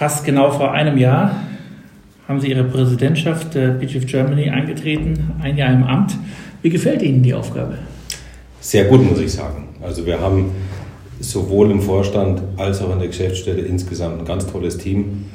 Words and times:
Fast 0.00 0.24
genau 0.24 0.50
vor 0.50 0.72
einem 0.72 0.96
Jahr 0.96 1.42
haben 2.26 2.40
Sie 2.40 2.48
Ihre 2.48 2.64
Präsidentschaft 2.64 3.54
der 3.54 3.72
PGF 3.72 4.06
Germany 4.06 4.48
eingetreten, 4.48 5.34
ein 5.42 5.58
Jahr 5.58 5.74
im 5.74 5.82
Amt. 5.82 6.16
Wie 6.62 6.70
gefällt 6.70 7.02
Ihnen 7.02 7.22
die 7.22 7.34
Aufgabe? 7.34 7.76
Sehr 8.62 8.86
gut, 8.86 9.04
muss 9.04 9.20
ich 9.20 9.30
sagen. 9.30 9.68
Also 9.82 10.06
wir 10.06 10.18
haben 10.18 10.52
sowohl 11.20 11.70
im 11.70 11.82
Vorstand 11.82 12.40
als 12.56 12.80
auch 12.80 12.90
in 12.94 12.98
der 12.98 13.08
Geschäftsstelle 13.08 13.60
insgesamt 13.60 14.20
ein 14.20 14.24
ganz 14.24 14.46
tolles 14.46 14.78
Team. 14.78 15.26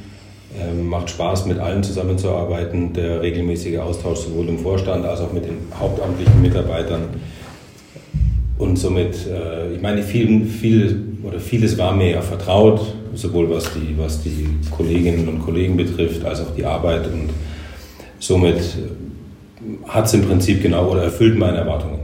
Ähm, 0.59 0.87
macht 0.87 1.11
Spaß, 1.11 1.45
mit 1.45 1.59
allen 1.59 1.83
zusammenzuarbeiten. 1.83 2.91
Der 2.93 3.21
regelmäßige 3.21 3.77
Austausch 3.77 4.21
sowohl 4.21 4.49
im 4.49 4.57
Vorstand 4.57 5.05
als 5.05 5.21
auch 5.21 5.31
mit 5.31 5.45
den 5.45 5.57
hauptamtlichen 5.79 6.41
Mitarbeitern. 6.41 7.03
Und 8.57 8.79
somit, 8.79 9.27
äh, 9.27 9.75
ich 9.75 9.81
meine, 9.83 10.01
viel, 10.01 10.43
viel 10.47 11.03
oder 11.21 11.39
vieles 11.39 11.77
war 11.77 11.95
mir 11.95 12.09
ja 12.09 12.21
vertraut, 12.21 12.95
sowohl 13.15 13.49
was 13.49 13.65
die, 13.73 13.95
was 13.97 14.21
die 14.21 14.47
Kolleginnen 14.71 15.27
und 15.27 15.39
Kollegen 15.39 15.77
betrifft, 15.77 16.23
als 16.23 16.41
auch 16.41 16.53
die 16.55 16.65
Arbeit. 16.65 17.07
Und 17.07 17.29
somit 18.19 18.61
hat 19.87 20.05
es 20.05 20.13
im 20.13 20.23
Prinzip 20.23 20.61
genau 20.61 20.89
oder 20.91 21.03
erfüllt 21.03 21.37
meine 21.37 21.57
Erwartungen. 21.57 21.99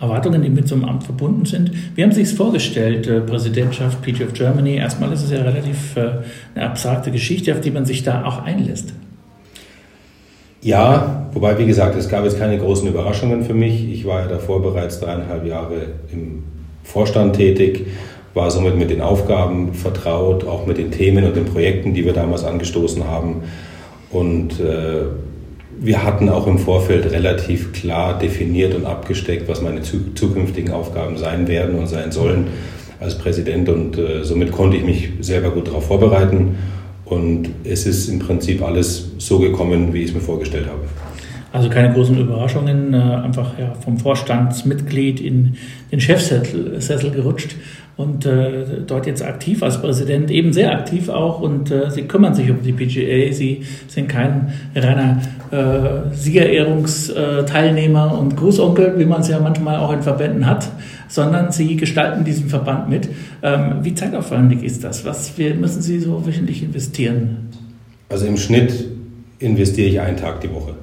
Erwartungen, 0.00 0.42
die 0.42 0.50
mit 0.50 0.68
so 0.68 0.74
einem 0.74 0.84
Amt 0.84 1.04
verbunden 1.04 1.46
sind. 1.46 1.70
Wie 1.94 2.02
haben 2.02 2.12
Sie 2.12 2.22
es 2.22 2.32
vorgestellt, 2.32 3.06
äh, 3.06 3.20
Präsidentschaft 3.20 4.02
PGF 4.02 4.32
Germany? 4.32 4.76
Erstmal 4.76 5.12
ist 5.12 5.22
es 5.22 5.30
ja 5.30 5.42
relativ 5.42 5.96
äh, 5.96 6.10
eine 6.54 6.66
abstrakte 6.70 7.10
Geschichte, 7.10 7.52
auf 7.52 7.60
die 7.60 7.70
man 7.70 7.86
sich 7.86 8.02
da 8.02 8.24
auch 8.24 8.42
einlässt. 8.42 8.92
Ja, 10.62 11.26
wobei, 11.32 11.58
wie 11.58 11.66
gesagt, 11.66 11.94
es 11.96 12.08
gab 12.08 12.24
jetzt 12.24 12.38
keine 12.38 12.58
großen 12.58 12.88
Überraschungen 12.88 13.44
für 13.44 13.54
mich. 13.54 13.92
Ich 13.92 14.06
war 14.06 14.20
ja 14.20 14.28
davor 14.28 14.62
bereits 14.62 14.98
dreieinhalb 14.98 15.46
Jahre 15.46 15.88
im 16.10 16.42
Vorstand 16.82 17.36
tätig, 17.36 17.86
war 18.34 18.50
somit 18.50 18.76
mit 18.76 18.90
den 18.90 19.00
Aufgaben 19.00 19.72
vertraut, 19.74 20.44
auch 20.44 20.66
mit 20.66 20.78
den 20.78 20.90
Themen 20.90 21.24
und 21.24 21.36
den 21.36 21.44
Projekten, 21.44 21.94
die 21.94 22.04
wir 22.04 22.12
damals 22.12 22.44
angestoßen 22.44 23.06
haben. 23.06 23.42
Und 24.10 24.60
äh, 24.60 25.04
wir 25.80 26.04
hatten 26.04 26.28
auch 26.28 26.46
im 26.46 26.58
Vorfeld 26.58 27.10
relativ 27.10 27.72
klar 27.72 28.18
definiert 28.18 28.74
und 28.74 28.86
abgesteckt, 28.86 29.48
was 29.48 29.62
meine 29.62 29.82
zukünftigen 29.82 30.72
Aufgaben 30.72 31.16
sein 31.16 31.48
werden 31.48 31.76
und 31.76 31.86
sein 31.86 32.12
sollen 32.12 32.48
als 33.00 33.16
Präsident. 33.18 33.68
Und 33.68 33.98
äh, 33.98 34.24
somit 34.24 34.52
konnte 34.52 34.76
ich 34.76 34.84
mich 34.84 35.10
selber 35.20 35.50
gut 35.50 35.68
darauf 35.68 35.86
vorbereiten. 35.86 36.56
Und 37.04 37.50
es 37.64 37.86
ist 37.86 38.08
im 38.08 38.18
Prinzip 38.18 38.62
alles 38.62 39.10
so 39.18 39.38
gekommen, 39.38 39.92
wie 39.92 40.02
ich 40.02 40.08
es 40.08 40.14
mir 40.14 40.20
vorgestellt 40.20 40.66
habe. 40.66 40.80
Also 41.54 41.70
keine 41.70 41.94
großen 41.94 42.18
Überraschungen, 42.18 42.92
äh, 42.94 42.96
einfach 42.96 43.56
ja, 43.56 43.74
vom 43.74 43.96
Vorstandsmitglied 43.96 45.20
in 45.20 45.54
den 45.92 46.00
Chefsessel 46.00 47.12
gerutscht 47.12 47.54
und 47.96 48.26
äh, 48.26 48.80
dort 48.84 49.06
jetzt 49.06 49.24
aktiv 49.24 49.62
als 49.62 49.80
Präsident, 49.80 50.32
eben 50.32 50.52
sehr 50.52 50.72
aktiv 50.72 51.08
auch 51.08 51.40
und 51.40 51.70
äh, 51.70 51.92
sie 51.92 52.08
kümmern 52.08 52.34
sich 52.34 52.50
um 52.50 52.60
die 52.60 52.72
PGA. 52.72 53.32
Sie 53.32 53.62
sind 53.86 54.08
kein 54.08 54.52
reiner 54.74 55.22
äh, 55.52 56.12
Siegerehrungsteilnehmer 56.12 58.18
und 58.18 58.36
Großonkel, 58.36 58.98
wie 58.98 59.04
man 59.04 59.20
es 59.20 59.28
ja 59.28 59.38
manchmal 59.38 59.76
auch 59.76 59.92
in 59.92 60.02
Verbänden 60.02 60.46
hat, 60.46 60.68
sondern 61.06 61.52
sie 61.52 61.76
gestalten 61.76 62.24
diesen 62.24 62.48
Verband 62.48 62.90
mit. 62.90 63.08
Ähm, 63.44 63.76
wie 63.82 63.94
zeitaufwendig 63.94 64.64
ist 64.64 64.82
das? 64.82 65.04
Was 65.04 65.38
wir, 65.38 65.54
müssen 65.54 65.82
Sie 65.82 66.00
so 66.00 66.26
wöchentlich 66.26 66.64
investieren? 66.64 67.50
Also 68.08 68.26
im 68.26 68.38
Schnitt 68.38 68.86
investiere 69.38 69.88
ich 69.88 70.00
einen 70.00 70.16
Tag 70.16 70.40
die 70.40 70.52
Woche. 70.52 70.74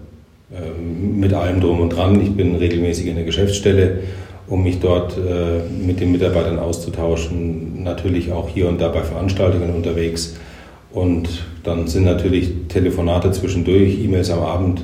Ähm, 0.54 1.20
mit 1.20 1.34
allem 1.34 1.62
drum 1.62 1.80
und 1.80 1.90
dran. 1.96 2.22
Ich 2.22 2.36
bin 2.36 2.56
regelmäßig 2.56 3.08
in 3.08 3.16
der 3.16 3.24
Geschäftsstelle 3.24 4.00
um 4.48 4.64
mich 4.64 4.82
dort 4.82 5.16
äh, 5.18 5.62
mit 5.70 6.02
den 6.02 6.12
Mitarbeitern 6.12 6.60
auszutauschen. 6.60 7.84
Natürlich 7.84 8.34
auch 8.34 8.50
hier 8.50 8.68
und 8.68 8.82
da 8.82 8.90
bei 8.90 9.02
Veranstaltungen 9.02 9.74
unterwegs. 9.74 10.36
Und 10.92 11.46
dann 11.64 11.88
sind 11.88 12.04
natürlich 12.04 12.52
Telefonate 12.68 13.32
zwischendurch, 13.32 13.98
E-Mails 14.04 14.30
am 14.30 14.40
Abend. 14.40 14.84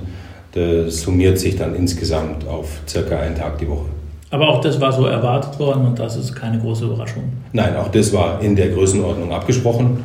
Das 0.53 1.01
summiert 1.01 1.37
sich 1.37 1.57
dann 1.57 1.75
insgesamt 1.75 2.47
auf 2.47 2.79
circa 2.87 3.19
einen 3.19 3.35
Tag 3.35 3.57
die 3.57 3.67
Woche. 3.67 3.87
Aber 4.29 4.47
auch 4.47 4.61
das 4.61 4.79
war 4.79 4.93
so 4.93 5.05
erwartet 5.05 5.59
worden 5.59 5.85
und 5.85 5.99
das 5.99 6.15
ist 6.15 6.33
keine 6.33 6.59
große 6.59 6.85
Überraschung. 6.85 7.23
Nein, 7.51 7.75
auch 7.75 7.89
das 7.89 8.13
war 8.13 8.41
in 8.41 8.55
der 8.55 8.69
Größenordnung 8.69 9.33
abgesprochen. 9.33 10.03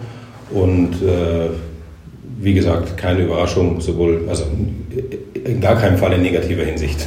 Und 0.50 0.94
äh, 1.02 1.50
wie 2.42 2.54
gesagt, 2.54 2.96
keine 2.96 3.20
Überraschung, 3.20 3.80
sowohl, 3.80 4.24
also 4.28 4.44
in 5.44 5.60
gar 5.60 5.76
keinem 5.76 5.96
Fall 5.96 6.12
in 6.14 6.22
negativer 6.22 6.64
Hinsicht. 6.64 7.06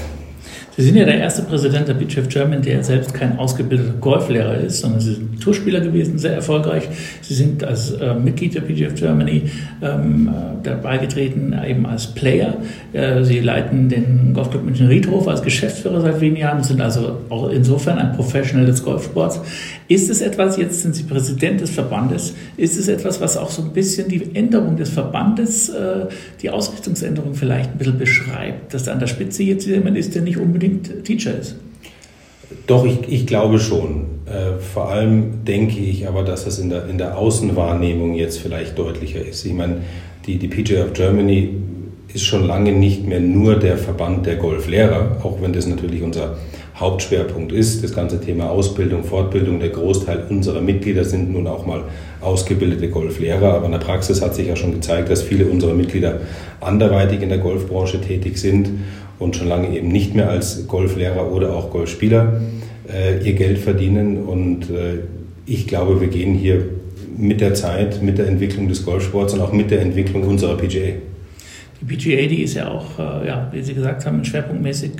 Sie 0.77 0.83
sind 0.83 0.97
ja 0.97 1.05
der 1.05 1.19
erste 1.19 1.43
Präsident 1.43 1.87
der 1.87 1.93
Beach 1.93 2.17
of 2.17 2.27
German, 2.27 2.61
der 2.61 2.83
selbst 2.83 3.13
kein 3.13 3.39
ausgebildeter 3.39 3.93
Golflehrer 4.01 4.57
ist, 4.57 4.81
sondern 4.81 4.99
Sie 4.99 5.13
sind 5.13 5.41
Tourspieler 5.41 5.79
gewesen, 5.79 6.17
sehr 6.17 6.33
erfolgreich. 6.33 6.89
Sie 7.21 7.33
sind 7.33 7.63
als 7.63 7.91
äh, 7.91 8.13
Mitglied 8.13 8.55
der 8.55 8.61
PGF 8.61 8.93
Germany 8.95 9.43
ähm, 9.81 10.27
äh, 10.27 10.63
dabei 10.63 10.97
getreten, 10.97 11.55
eben 11.65 11.85
als 11.85 12.07
Player. 12.07 12.57
Äh, 12.91 13.23
Sie 13.23 13.39
leiten 13.39 13.87
den 13.87 14.33
Golfclub 14.33 14.65
München 14.65 14.87
Riedhof 14.87 15.29
als 15.29 15.41
Geschäftsführer 15.41 16.01
seit 16.01 16.19
wenigen 16.19 16.41
Jahren 16.41 16.61
sind 16.61 16.81
also 16.81 17.19
auch 17.29 17.49
insofern 17.49 17.97
ein 17.97 18.13
Professional 18.13 18.65
des 18.65 18.83
Golfsports. 18.83 19.39
Ist 19.87 20.09
es 20.09 20.19
etwas, 20.19 20.57
jetzt 20.57 20.81
sind 20.81 20.93
Sie 20.93 21.03
Präsident 21.03 21.61
des 21.61 21.69
Verbandes, 21.69 22.33
ist 22.57 22.77
es 22.77 22.89
etwas, 22.89 23.21
was 23.21 23.37
auch 23.37 23.49
so 23.49 23.61
ein 23.61 23.71
bisschen 23.71 24.09
die 24.09 24.35
Änderung 24.35 24.75
des 24.75 24.89
Verbandes, 24.89 25.69
äh, 25.69 26.07
die 26.41 26.49
Ausrichtungsänderung 26.49 27.33
vielleicht 27.33 27.71
ein 27.71 27.77
bisschen 27.77 27.97
beschreibt, 27.97 28.73
dass 28.73 28.83
da 28.83 28.91
an 28.91 28.99
der 28.99 29.07
Spitze 29.07 29.43
jetzt 29.43 29.65
jemand 29.67 29.97
ist, 29.97 30.15
der 30.15 30.21
nicht 30.21 30.37
unbedingt 30.37 30.64
Teacher 30.69 31.37
ist. 31.37 31.55
Doch, 32.67 32.85
ich, 32.85 32.99
ich 33.07 33.27
glaube 33.27 33.59
schon. 33.59 34.05
Äh, 34.25 34.59
vor 34.59 34.89
allem 34.89 35.45
denke 35.45 35.79
ich 35.79 36.07
aber, 36.07 36.23
dass 36.23 36.45
das 36.45 36.59
in 36.59 36.69
der, 36.69 36.87
in 36.87 36.97
der 36.97 37.17
Außenwahrnehmung 37.17 38.13
jetzt 38.13 38.39
vielleicht 38.39 38.77
deutlicher 38.77 39.23
ist. 39.23 39.45
Ich 39.45 39.53
meine, 39.53 39.81
die, 40.25 40.37
die 40.37 40.47
PGA 40.47 40.83
of 40.83 40.93
Germany 40.93 41.49
ist 42.13 42.23
schon 42.23 42.45
lange 42.47 42.71
nicht 42.71 43.05
mehr 43.05 43.19
nur 43.19 43.55
der 43.55 43.77
Verband 43.77 44.25
der 44.25 44.37
Golflehrer, 44.37 45.17
auch 45.23 45.41
wenn 45.41 45.53
das 45.53 45.67
natürlich 45.67 46.01
unser 46.01 46.37
Hauptschwerpunkt 46.75 47.51
ist. 47.51 47.83
Das 47.83 47.93
ganze 47.93 48.19
Thema 48.19 48.49
Ausbildung, 48.49 49.03
Fortbildung, 49.03 49.59
der 49.59 49.69
Großteil 49.69 50.25
unserer 50.29 50.61
Mitglieder 50.61 51.05
sind 51.05 51.31
nun 51.31 51.47
auch 51.47 51.65
mal 51.65 51.83
ausgebildete 52.21 52.89
Golflehrer. 52.89 53.53
Aber 53.53 53.65
in 53.65 53.71
der 53.71 53.79
Praxis 53.79 54.21
hat 54.21 54.35
sich 54.35 54.47
ja 54.47 54.55
schon 54.55 54.73
gezeigt, 54.73 55.09
dass 55.09 55.21
viele 55.21 55.45
unserer 55.45 55.73
Mitglieder 55.73 56.21
anderweitig 56.61 57.21
in 57.21 57.29
der 57.29 57.37
Golfbranche 57.37 58.01
tätig 58.01 58.37
sind 58.37 58.69
und 59.19 59.35
schon 59.35 59.47
lange 59.47 59.75
eben 59.75 59.89
nicht 59.89 60.15
mehr 60.15 60.29
als 60.29 60.67
Golflehrer 60.67 61.31
oder 61.31 61.55
auch 61.55 61.71
Golfspieler 61.71 62.41
äh, 62.91 63.25
ihr 63.25 63.33
Geld 63.33 63.57
verdienen. 63.57 64.23
Und 64.23 64.69
äh, 64.69 64.99
ich 65.45 65.67
glaube, 65.67 66.01
wir 66.01 66.07
gehen 66.07 66.33
hier 66.33 66.65
mit 67.17 67.41
der 67.41 67.53
Zeit, 67.53 68.01
mit 68.01 68.17
der 68.17 68.27
Entwicklung 68.27 68.67
des 68.67 68.85
Golfsports 68.85 69.33
und 69.33 69.41
auch 69.41 69.53
mit 69.53 69.71
der 69.71 69.81
Entwicklung 69.81 70.23
unserer 70.23 70.57
PGA. 70.57 70.93
Die 71.81 71.85
PGA, 71.85 72.27
die 72.27 72.43
ist 72.43 72.55
ja 72.55 72.69
auch, 72.69 72.99
äh, 72.99 73.27
ja, 73.27 73.49
wie 73.51 73.61
Sie 73.61 73.73
gesagt 73.73 74.05
haben, 74.05 74.23
schwerpunktmäßig 74.23 74.91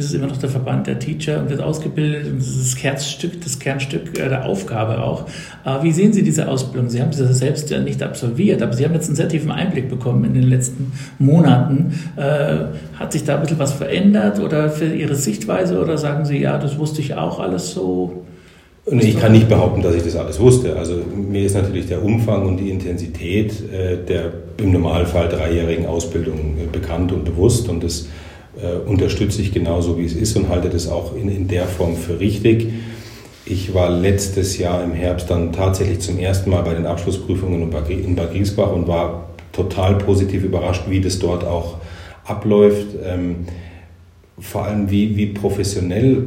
ist 0.00 0.06
es 0.06 0.14
immer 0.14 0.26
noch 0.26 0.38
der 0.38 0.48
Verband 0.48 0.86
der 0.86 0.98
Teacher 0.98 1.40
und 1.40 1.50
wird 1.50 1.60
ausgebildet 1.60 2.26
und 2.26 2.38
das 2.40 2.48
ist 2.48 2.74
das 2.74 2.82
Herzstück, 2.82 3.40
das 3.42 3.58
Kernstück 3.58 4.18
äh, 4.18 4.28
der 4.28 4.46
Aufgabe 4.46 5.02
auch. 5.02 5.26
Aber 5.62 5.84
wie 5.84 5.92
sehen 5.92 6.12
Sie 6.12 6.22
diese 6.22 6.48
Ausbildung? 6.48 6.88
Sie 6.88 7.00
haben 7.00 7.12
sie 7.12 7.32
selbst 7.32 7.70
nicht 7.70 8.02
absolviert, 8.02 8.62
aber 8.62 8.72
Sie 8.72 8.84
haben 8.84 8.94
jetzt 8.94 9.06
einen 9.06 9.16
sehr 9.16 9.28
tiefen 9.28 9.50
Einblick 9.50 9.88
bekommen 9.88 10.24
in 10.24 10.34
den 10.34 10.44
letzten 10.44 10.92
Monaten. 11.18 11.92
Hat 12.98 13.12
sich 13.12 13.24
da 13.24 13.36
ein 13.36 13.42
bisschen 13.42 13.58
was 13.58 13.72
verändert 13.72 14.40
oder 14.40 14.70
für 14.70 14.86
Ihre 14.86 15.14
Sichtweise 15.14 15.80
oder 15.80 15.98
sagen 15.98 16.24
Sie, 16.24 16.38
ja, 16.38 16.58
das 16.58 16.78
wusste 16.78 17.02
ich 17.02 17.14
auch 17.14 17.38
alles 17.38 17.72
so? 17.72 18.24
Und 18.86 19.04
ich 19.04 19.20
kann 19.20 19.32
nicht 19.32 19.48
behaupten, 19.48 19.82
dass 19.82 19.94
ich 19.94 20.02
das 20.02 20.16
alles 20.16 20.40
wusste. 20.40 20.76
Also 20.76 20.94
mir 21.14 21.44
ist 21.44 21.54
natürlich 21.54 21.86
der 21.86 22.02
Umfang 22.02 22.46
und 22.46 22.56
die 22.56 22.70
Intensität 22.70 23.52
der 24.08 24.32
im 24.56 24.72
Normalfall 24.72 25.28
dreijährigen 25.28 25.86
Ausbildung 25.86 26.56
bekannt 26.72 27.12
und 27.12 27.24
bewusst 27.24 27.68
und 27.68 27.84
das 27.84 28.02
äh, 28.02 28.06
unterstütze 28.86 29.42
ich 29.42 29.52
genauso, 29.52 29.96
wie 29.96 30.04
es 30.04 30.14
ist 30.14 30.36
und 30.36 30.48
halte 30.48 30.68
das 30.68 30.88
auch 30.88 31.14
in, 31.14 31.28
in 31.28 31.48
der 31.48 31.66
Form 31.66 31.96
für 31.96 32.18
richtig. 32.18 32.68
Ich 33.46 33.74
war 33.74 33.90
letztes 33.90 34.58
Jahr 34.58 34.82
im 34.84 34.92
Herbst 34.92 35.30
dann 35.30 35.52
tatsächlich 35.52 36.00
zum 36.00 36.18
ersten 36.18 36.50
Mal 36.50 36.62
bei 36.62 36.74
den 36.74 36.86
Abschlussprüfungen 36.86 37.62
in 37.62 38.16
Bad 38.16 38.32
Griesbach 38.32 38.72
und 38.72 38.86
war 38.86 39.30
total 39.52 39.96
positiv 39.96 40.44
überrascht, 40.44 40.84
wie 40.88 41.00
das 41.00 41.18
dort 41.18 41.44
auch 41.44 41.78
abläuft. 42.24 42.88
Ähm, 43.04 43.46
vor 44.38 44.64
allem, 44.64 44.90
wie, 44.90 45.16
wie 45.16 45.26
professionell 45.26 46.24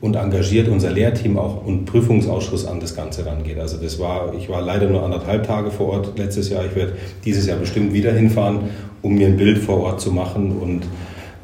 und 0.00 0.14
engagiert 0.14 0.68
unser 0.68 0.90
Lehrteam 0.90 1.38
auch 1.38 1.64
und 1.64 1.84
Prüfungsausschuss 1.84 2.66
an 2.66 2.80
das 2.80 2.94
Ganze 2.94 3.26
rangeht. 3.26 3.58
Also 3.58 3.78
das 3.78 3.98
war, 3.98 4.34
ich 4.34 4.48
war 4.48 4.62
leider 4.62 4.88
nur 4.88 5.02
anderthalb 5.02 5.46
Tage 5.46 5.70
vor 5.70 5.88
Ort 5.88 6.18
letztes 6.18 6.48
Jahr. 6.50 6.64
Ich 6.64 6.76
werde 6.76 6.92
dieses 7.24 7.46
Jahr 7.46 7.58
bestimmt 7.58 7.92
wieder 7.92 8.12
hinfahren, 8.12 8.70
um 9.02 9.14
mir 9.14 9.26
ein 9.26 9.36
Bild 9.36 9.58
vor 9.58 9.80
Ort 9.80 10.00
zu 10.00 10.12
machen 10.12 10.58
und 10.58 10.82
äh, 10.82 10.86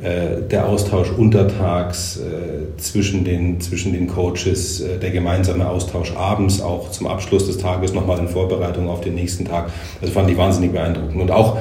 der 0.03 0.69
Austausch 0.69 1.11
untertags 1.11 2.19
äh, 2.19 2.77
zwischen, 2.77 3.25
den, 3.25 3.61
zwischen 3.61 3.93
den 3.93 4.09
Coaches, 4.09 4.81
äh, 4.81 4.99
der 4.99 5.11
gemeinsame 5.11 5.69
Austausch 5.69 6.13
abends 6.17 6.61
auch 6.61 6.91
zum 6.91 7.07
Abschluss 7.07 7.47
des 7.47 7.59
Tages 7.59 7.93
nochmal 7.93 8.19
in 8.19 8.29
Vorbereitung 8.29 8.89
auf 8.89 9.01
den 9.01 9.15
nächsten 9.15 9.45
Tag. 9.45 9.71
Das 10.01 10.11
fand 10.11 10.29
ich 10.29 10.37
wahnsinnig 10.37 10.73
beeindruckend. 10.73 11.21
Und 11.21 11.31
auch 11.31 11.59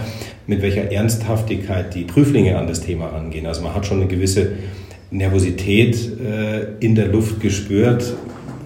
mit 0.48 0.64
welcher 0.64 0.92
Ernsthaftigkeit 0.92 1.94
die 1.94 2.04
Prüflinge 2.04 2.58
an 2.58 2.68
das 2.68 2.82
Thema 2.82 3.08
rangehen. 3.08 3.46
Also 3.46 3.62
man 3.62 3.76
hat 3.76 3.86
schon 3.86 3.98
eine 3.98 4.08
gewisse 4.08 4.54
Nervosität 5.12 6.10
in 6.80 6.96
der 6.96 7.08
Luft 7.08 7.42
gespürt, 7.42 8.14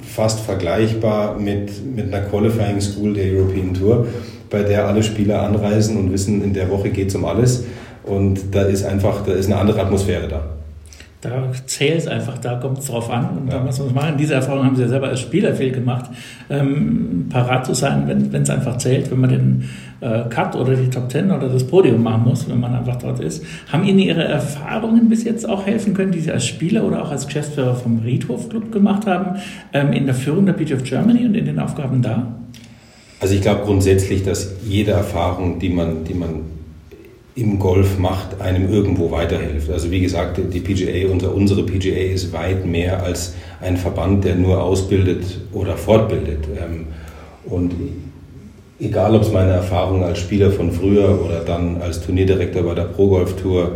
fast 0.01 0.39
vergleichbar 0.39 1.38
mit, 1.38 1.71
mit 1.95 2.13
einer 2.13 2.25
Qualifying 2.25 2.80
School 2.80 3.13
der 3.13 3.25
European 3.33 3.74
Tour. 3.74 4.07
bei 4.50 4.63
der 4.63 4.88
alle 4.88 5.04
Spieler 5.04 5.42
anreisen 5.42 5.98
und 5.98 6.13
wissen, 6.13 6.42
in 6.42 6.54
der 6.54 6.69
Woche 6.69 6.89
geht 6.89 7.10
es 7.10 7.16
um 7.16 7.25
alles. 7.25 7.66
Und 8.06 8.54
da 8.54 8.63
ist 8.63 8.84
einfach, 8.84 9.24
da 9.25 9.34
ist 9.34 9.48
eine 9.48 9.57
andere 9.57 9.81
Atmosphäre 9.81 10.28
da. 10.28 10.42
Da 11.22 11.52
zählt 11.66 11.98
es 11.98 12.07
einfach, 12.07 12.38
da 12.38 12.56
kommt 12.56 12.78
es 12.78 12.86
drauf 12.86 13.10
an 13.10 13.30
und 13.38 13.48
ja. 13.48 13.57
da 13.57 13.63
muss 13.63 13.80
man 13.80 13.88
es 13.88 13.94
machen. 13.96 14.16
Diese 14.18 14.36
Erfahrung 14.36 14.63
haben 14.63 14.75
Sie 14.75 14.84
ja 14.84 14.88
selber 14.88 15.07
als 15.07 15.22
Spieler 15.22 15.56
viel 15.56 15.72
gemacht, 15.72 16.12
ähm, 16.52 17.25
parat 17.31 17.66
zu 17.66 17.74
sein, 17.74 18.04
wenn 18.07 18.42
es 18.44 18.50
einfach 18.52 18.78
zählt, 18.78 19.10
wenn 19.10 19.22
man 19.22 19.30
den 19.31 19.69
äh, 20.02 20.30
Cut 20.30 20.56
oder 20.56 20.75
die 20.75 20.88
Top 20.88 21.10
Ten 21.10 21.31
oder 21.31 21.50
das 21.50 21.66
Podium 21.66 22.04
machen 22.04 22.25
muss, 22.25 22.48
wenn 22.48 22.60
man 22.60 22.75
einfach 22.75 22.98
dort 22.98 23.22
ist. 23.22 23.44
Haben 23.72 23.86
Ihnen 23.86 24.00
Ihre 24.00 24.24
Erfahrungen 24.24 25.10
bis 25.10 25.24
jetzt 25.24 25.50
auch 25.50 25.66
helfen 25.66 25.96
können, 25.96 26.12
die 26.12 26.19
Sie 26.19 26.31
als 26.31 26.46
Spieler 26.46 26.84
oder 26.84 27.02
auch 27.02 27.10
als 27.10 27.25
Geschäftsführer 27.25 27.74
vom 27.74 28.00
Riedhof 28.00 28.50
Club 28.50 28.72
gemacht 28.72 29.07
haben, 29.07 29.40
ähm, 29.74 29.94
in 29.94 30.06
der 30.06 30.13
Führung 30.13 30.46
der 30.46 30.54
PGF 30.54 30.84
Germany 30.84 31.25
und 31.25 31.34
in 31.34 31.46
den 31.46 31.57
Aufgaben 31.57 32.04
da? 32.04 32.36
Also 33.19 33.34
ich 33.34 33.42
glaube 33.42 33.62
grundsätzlich, 33.66 34.22
dass 34.22 34.54
jede 34.63 34.92
Erfahrung, 34.92 35.57
die 35.57 35.69
man, 35.69 36.04
die 36.04 36.13
man 36.13 36.42
im 37.35 37.59
Golf 37.59 37.99
macht, 37.99 38.39
einem 38.39 38.71
irgendwo 38.71 39.11
weiterhilft. 39.11 39.69
Also 39.69 39.91
wie 39.91 39.99
gesagt, 39.99 40.39
die 40.53 40.59
PGA, 40.61 41.11
unser, 41.11 41.35
unsere 41.35 41.63
PGA 41.63 42.13
ist 42.13 42.31
weit 42.31 42.65
mehr 42.65 43.03
als 43.03 43.35
ein 43.61 43.75
Verband, 43.75 44.23
der 44.23 44.35
nur 44.35 44.63
ausbildet 44.63 45.41
oder 45.51 45.75
fortbildet. 45.75 46.45
Ähm, 46.57 46.87
und 47.43 47.73
egal, 48.79 49.15
ob 49.15 49.23
es 49.23 49.31
meine 49.33 49.51
Erfahrung 49.51 50.03
als 50.03 50.19
Spieler 50.19 50.49
von 50.49 50.71
früher 50.71 51.19
oder 51.23 51.41
dann 51.41 51.81
als 51.81 52.01
Turnierdirektor 52.01 52.63
bei 52.63 52.73
der 52.73 52.83
Pro 52.83 53.09
Golf 53.09 53.35
Tour, 53.35 53.73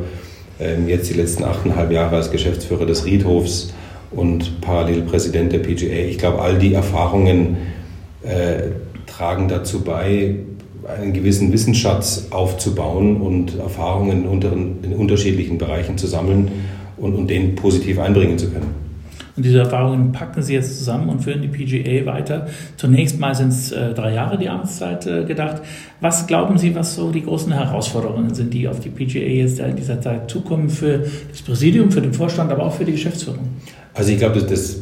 ähm, 0.62 0.88
jetzt 0.88 1.10
die 1.10 1.16
letzten 1.16 1.44
achteinhalb 1.44 1.92
Jahre 1.92 2.16
als 2.16 2.32
Geschäftsführer 2.32 2.86
des 2.86 3.06
Riedhofs 3.06 3.74
und 4.12 4.62
parallel 4.62 5.02
Präsident 5.02 5.52
der 5.52 5.60
PGA, 5.60 6.08
ich 6.08 6.18
glaube, 6.18 6.42
all 6.42 6.58
die 6.58 6.74
Erfahrungen 6.74 7.58
äh, 8.24 8.70
tragen 9.06 9.50
dazu 9.50 9.82
bei, 9.82 10.36
einen 10.90 11.14
gewissen 11.14 11.52
Wissensschatz 11.52 12.28
aufzubauen 12.32 13.22
und 13.22 13.58
Erfahrungen 13.58 14.26
in, 14.32 14.84
in 14.84 14.94
unterschiedlichen 14.94 15.58
Bereichen 15.58 15.98
zu 15.98 16.08
sammeln 16.08 16.50
und, 16.98 17.16
und 17.16 17.30
den 17.30 17.56
positiv 17.56 18.00
einbringen 18.00 18.38
zu 18.38 18.50
können. 18.50 18.90
Und 19.40 19.46
diese 19.46 19.60
Erfahrungen 19.60 20.12
packen 20.12 20.42
Sie 20.42 20.54
jetzt 20.54 20.78
zusammen 20.78 21.08
und 21.08 21.22
führen 21.22 21.42
die 21.42 21.48
PGA 21.48 22.06
weiter. 22.06 22.48
Zunächst 22.76 23.22
mal 23.22 23.34
sind 23.34 23.54
es 23.54 23.72
äh, 23.72 23.94
drei 23.94 24.14
Jahre 24.14 24.38
die 24.38 24.50
Amtszeit 24.50 25.08
äh, 25.08 25.24
gedacht. 25.24 25.62
Was 26.02 26.28
glauben 26.28 26.58
Sie, 26.58 26.76
was 26.76 26.96
so 26.96 27.10
die 27.10 27.24
großen 27.24 27.54
Herausforderungen 27.54 28.34
sind, 28.34 28.54
die 28.54 28.68
auf 28.68 28.82
die 28.82 28.90
PGA 28.90 29.20
jetzt 29.20 29.60
in 29.60 29.78
dieser 29.78 30.02
Zeit 30.02 30.30
zukommen 30.30 30.70
für 30.70 31.06
das 31.30 31.42
Präsidium, 31.42 31.90
für 31.90 32.02
den 32.02 32.14
Vorstand, 32.14 32.52
aber 32.52 32.64
auch 32.66 32.74
für 32.74 32.84
die 32.84 32.92
Geschäftsführung? 32.92 33.48
Also 33.94 34.12
ich 34.12 34.18
glaube, 34.18 34.42
das, 34.42 34.48
das, 34.48 34.78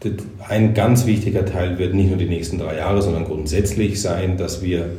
das 0.00 0.12
ein 0.50 0.74
ganz 0.74 1.06
wichtiger 1.06 1.46
Teil 1.46 1.78
wird 1.78 1.94
nicht 1.94 2.10
nur 2.10 2.18
die 2.18 2.28
nächsten 2.28 2.58
drei 2.58 2.76
Jahre, 2.76 3.00
sondern 3.00 3.24
grundsätzlich 3.24 4.02
sein, 4.02 4.36
dass 4.36 4.62
wir 4.62 4.90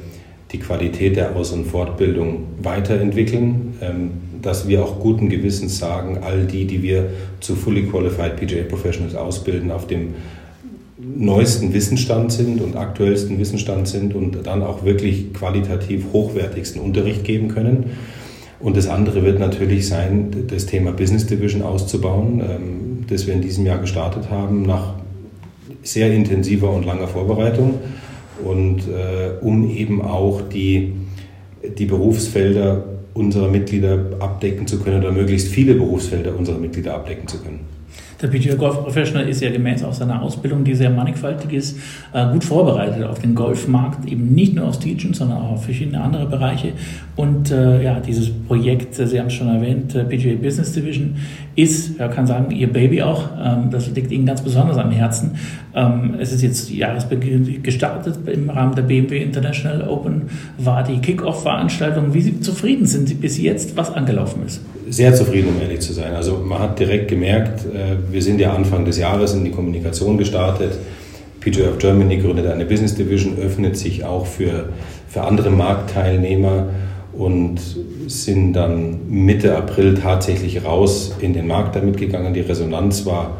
die 0.51 0.59
Qualität 0.59 1.15
der 1.15 1.35
Aus- 1.35 1.51
und 1.51 1.65
Fortbildung 1.65 2.45
weiterentwickeln, 2.61 3.73
ähm, 3.81 4.11
dass 4.41 4.67
wir 4.67 4.83
auch 4.83 4.99
guten 4.99 5.29
Gewissens 5.29 5.79
sagen, 5.79 6.19
all 6.21 6.45
die, 6.45 6.65
die 6.65 6.83
wir 6.83 7.09
zu 7.39 7.55
Fully 7.55 7.83
Qualified 7.83 8.35
PGA 8.35 8.63
Professionals 8.63 9.15
ausbilden, 9.15 9.71
auf 9.71 9.87
dem 9.87 10.13
neuesten 10.97 11.73
Wissensstand 11.73 12.31
sind 12.31 12.61
und 12.61 12.75
aktuellsten 12.75 13.39
Wissensstand 13.39 13.87
sind 13.87 14.15
und 14.15 14.45
dann 14.45 14.63
auch 14.63 14.85
wirklich 14.85 15.33
qualitativ 15.33 16.05
hochwertigsten 16.13 16.81
Unterricht 16.81 17.23
geben 17.23 17.47
können. 17.49 17.91
Und 18.59 18.77
das 18.77 18.87
andere 18.87 19.23
wird 19.23 19.39
natürlich 19.39 19.87
sein, 19.87 20.31
das 20.47 20.65
Thema 20.65 20.91
Business 20.91 21.25
Division 21.25 21.61
auszubauen, 21.61 22.39
ähm, 22.39 23.05
das 23.07 23.27
wir 23.27 23.33
in 23.33 23.41
diesem 23.41 23.65
Jahr 23.65 23.79
gestartet 23.79 24.29
haben, 24.29 24.63
nach 24.63 24.93
sehr 25.83 26.11
intensiver 26.11 26.71
und 26.71 26.85
langer 26.85 27.07
Vorbereitung 27.07 27.75
und 28.43 28.79
äh, 28.79 29.41
um 29.41 29.69
eben 29.69 30.01
auch 30.01 30.41
die, 30.41 30.93
die 31.77 31.85
Berufsfelder 31.85 32.83
unserer 33.13 33.47
Mitglieder 33.47 33.97
abdecken 34.19 34.67
zu 34.67 34.79
können 34.79 34.99
oder 34.99 35.11
möglichst 35.11 35.47
viele 35.47 35.73
Berufsfelder 35.75 36.37
unserer 36.37 36.57
Mitglieder 36.57 36.93
abdecken 36.95 37.27
zu 37.27 37.39
können. 37.39 37.61
Der 38.21 38.29
PGA 38.29 38.55
Golf 38.55 38.81
Professional 38.81 39.27
ist 39.27 39.41
ja 39.41 39.51
gemäß 39.51 39.83
auch 39.83 39.93
seiner 39.93 40.21
Ausbildung, 40.21 40.63
die 40.63 40.73
sehr 40.73 40.89
mannigfaltig 40.89 41.51
ist, 41.51 41.77
äh, 42.13 42.31
gut 42.31 42.45
vorbereitet 42.45 43.03
auf 43.03 43.19
den 43.19 43.35
Golfmarkt, 43.35 44.09
eben 44.09 44.33
nicht 44.33 44.55
nur 44.55 44.67
aufs 44.67 44.79
Teachen, 44.79 45.13
sondern 45.13 45.39
auch 45.39 45.51
auf 45.51 45.65
verschiedene 45.65 46.01
andere 46.01 46.25
Bereiche. 46.25 46.71
Und 47.17 47.51
äh, 47.51 47.83
ja, 47.83 47.99
dieses 47.99 48.31
Projekt, 48.31 48.95
Sie 48.95 49.19
haben 49.19 49.27
es 49.27 49.33
schon 49.33 49.49
erwähnt, 49.49 49.93
PGA 50.09 50.35
Business 50.35 50.71
Division, 50.71 51.17
ist, 51.55 51.97
ja, 51.97 52.09
kann 52.09 52.27
sagen, 52.27 52.51
Ihr 52.51 52.71
Baby 52.71 53.01
auch. 53.01 53.29
Ähm, 53.41 53.69
das 53.71 53.89
liegt 53.89 54.11
Ihnen 54.11 54.25
ganz 54.25 54.41
besonders 54.41 54.77
am 54.77 54.91
Herzen. 54.91 55.35
Ähm, 55.73 56.15
es 56.19 56.33
ist 56.33 56.41
jetzt 56.41 56.69
Jahresbeginn 56.69 57.63
gestartet 57.63 58.19
im 58.27 58.49
Rahmen 58.49 58.75
der 58.75 58.83
BMW 58.83 59.21
International 59.21 59.87
Open, 59.87 60.23
war 60.57 60.83
die 60.83 60.99
Kick-Off-Veranstaltung. 60.99 62.13
Wie 62.13 62.39
zufrieden 62.41 62.85
sind 62.85 63.07
Sie 63.07 63.15
bis 63.15 63.37
jetzt, 63.37 63.77
was 63.77 63.93
angelaufen 63.93 64.43
ist? 64.45 64.61
Sehr 64.89 65.13
zufrieden, 65.15 65.49
um 65.55 65.61
ehrlich 65.61 65.79
zu 65.79 65.93
sein. 65.93 66.13
Also 66.13 66.43
man 66.45 66.59
hat 66.59 66.77
direkt 66.77 67.07
gemerkt, 67.07 67.65
äh, 67.65 67.95
wir 68.11 68.21
sind 68.21 68.39
ja 68.39 68.53
Anfang 68.53 68.83
des 68.83 68.97
Jahres 68.97 69.33
in 69.33 69.45
die 69.45 69.51
Kommunikation 69.51 70.17
gestartet. 70.17 70.77
PGA 71.39 71.69
of 71.69 71.77
Germany 71.77 72.17
gründet 72.17 72.47
eine 72.47 72.65
Business 72.65 72.95
Division, 72.95 73.37
öffnet 73.37 73.77
sich 73.77 74.03
auch 74.03 74.25
für, 74.25 74.69
für 75.07 75.21
andere 75.21 75.51
Marktteilnehmer 75.51 76.67
und 77.17 77.59
sind 78.07 78.53
dann 78.53 79.09
Mitte 79.09 79.55
April 79.55 79.95
tatsächlich 79.95 80.63
raus 80.63 81.15
in 81.19 81.33
den 81.33 81.47
Markt 81.47 81.75
damit 81.75 81.97
gegangen. 81.97 82.33
Die 82.33 82.41
Resonanz 82.41 83.05
war 83.05 83.37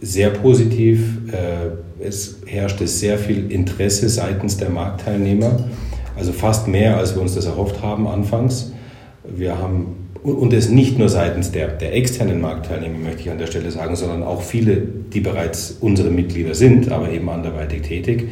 sehr 0.00 0.30
positiv. 0.30 1.18
Äh, 1.32 2.04
es 2.04 2.40
herrschte 2.46 2.86
sehr 2.86 3.18
viel 3.18 3.50
Interesse 3.52 4.08
seitens 4.08 4.56
der 4.56 4.70
Marktteilnehmer, 4.70 5.64
also 6.16 6.32
fast 6.32 6.66
mehr, 6.66 6.96
als 6.96 7.14
wir 7.14 7.22
uns 7.22 7.34
das 7.34 7.44
erhofft 7.44 7.82
haben 7.82 8.06
anfangs. 8.06 8.72
Wir 9.24 9.58
haben 9.58 9.96
und 10.22 10.52
es 10.52 10.68
nicht 10.68 10.98
nur 10.98 11.08
seitens 11.08 11.50
der, 11.50 11.68
der 11.68 11.94
externen 11.94 12.40
Marktteilnehmer, 12.40 12.98
möchte 12.98 13.22
ich 13.22 13.30
an 13.30 13.38
der 13.38 13.46
Stelle 13.46 13.70
sagen, 13.70 13.96
sondern 13.96 14.22
auch 14.22 14.42
viele, 14.42 14.76
die 14.76 15.20
bereits 15.20 15.78
unsere 15.80 16.10
Mitglieder 16.10 16.54
sind, 16.54 16.92
aber 16.92 17.10
eben 17.10 17.30
anderweitig 17.30 17.82
tätig. 17.82 18.28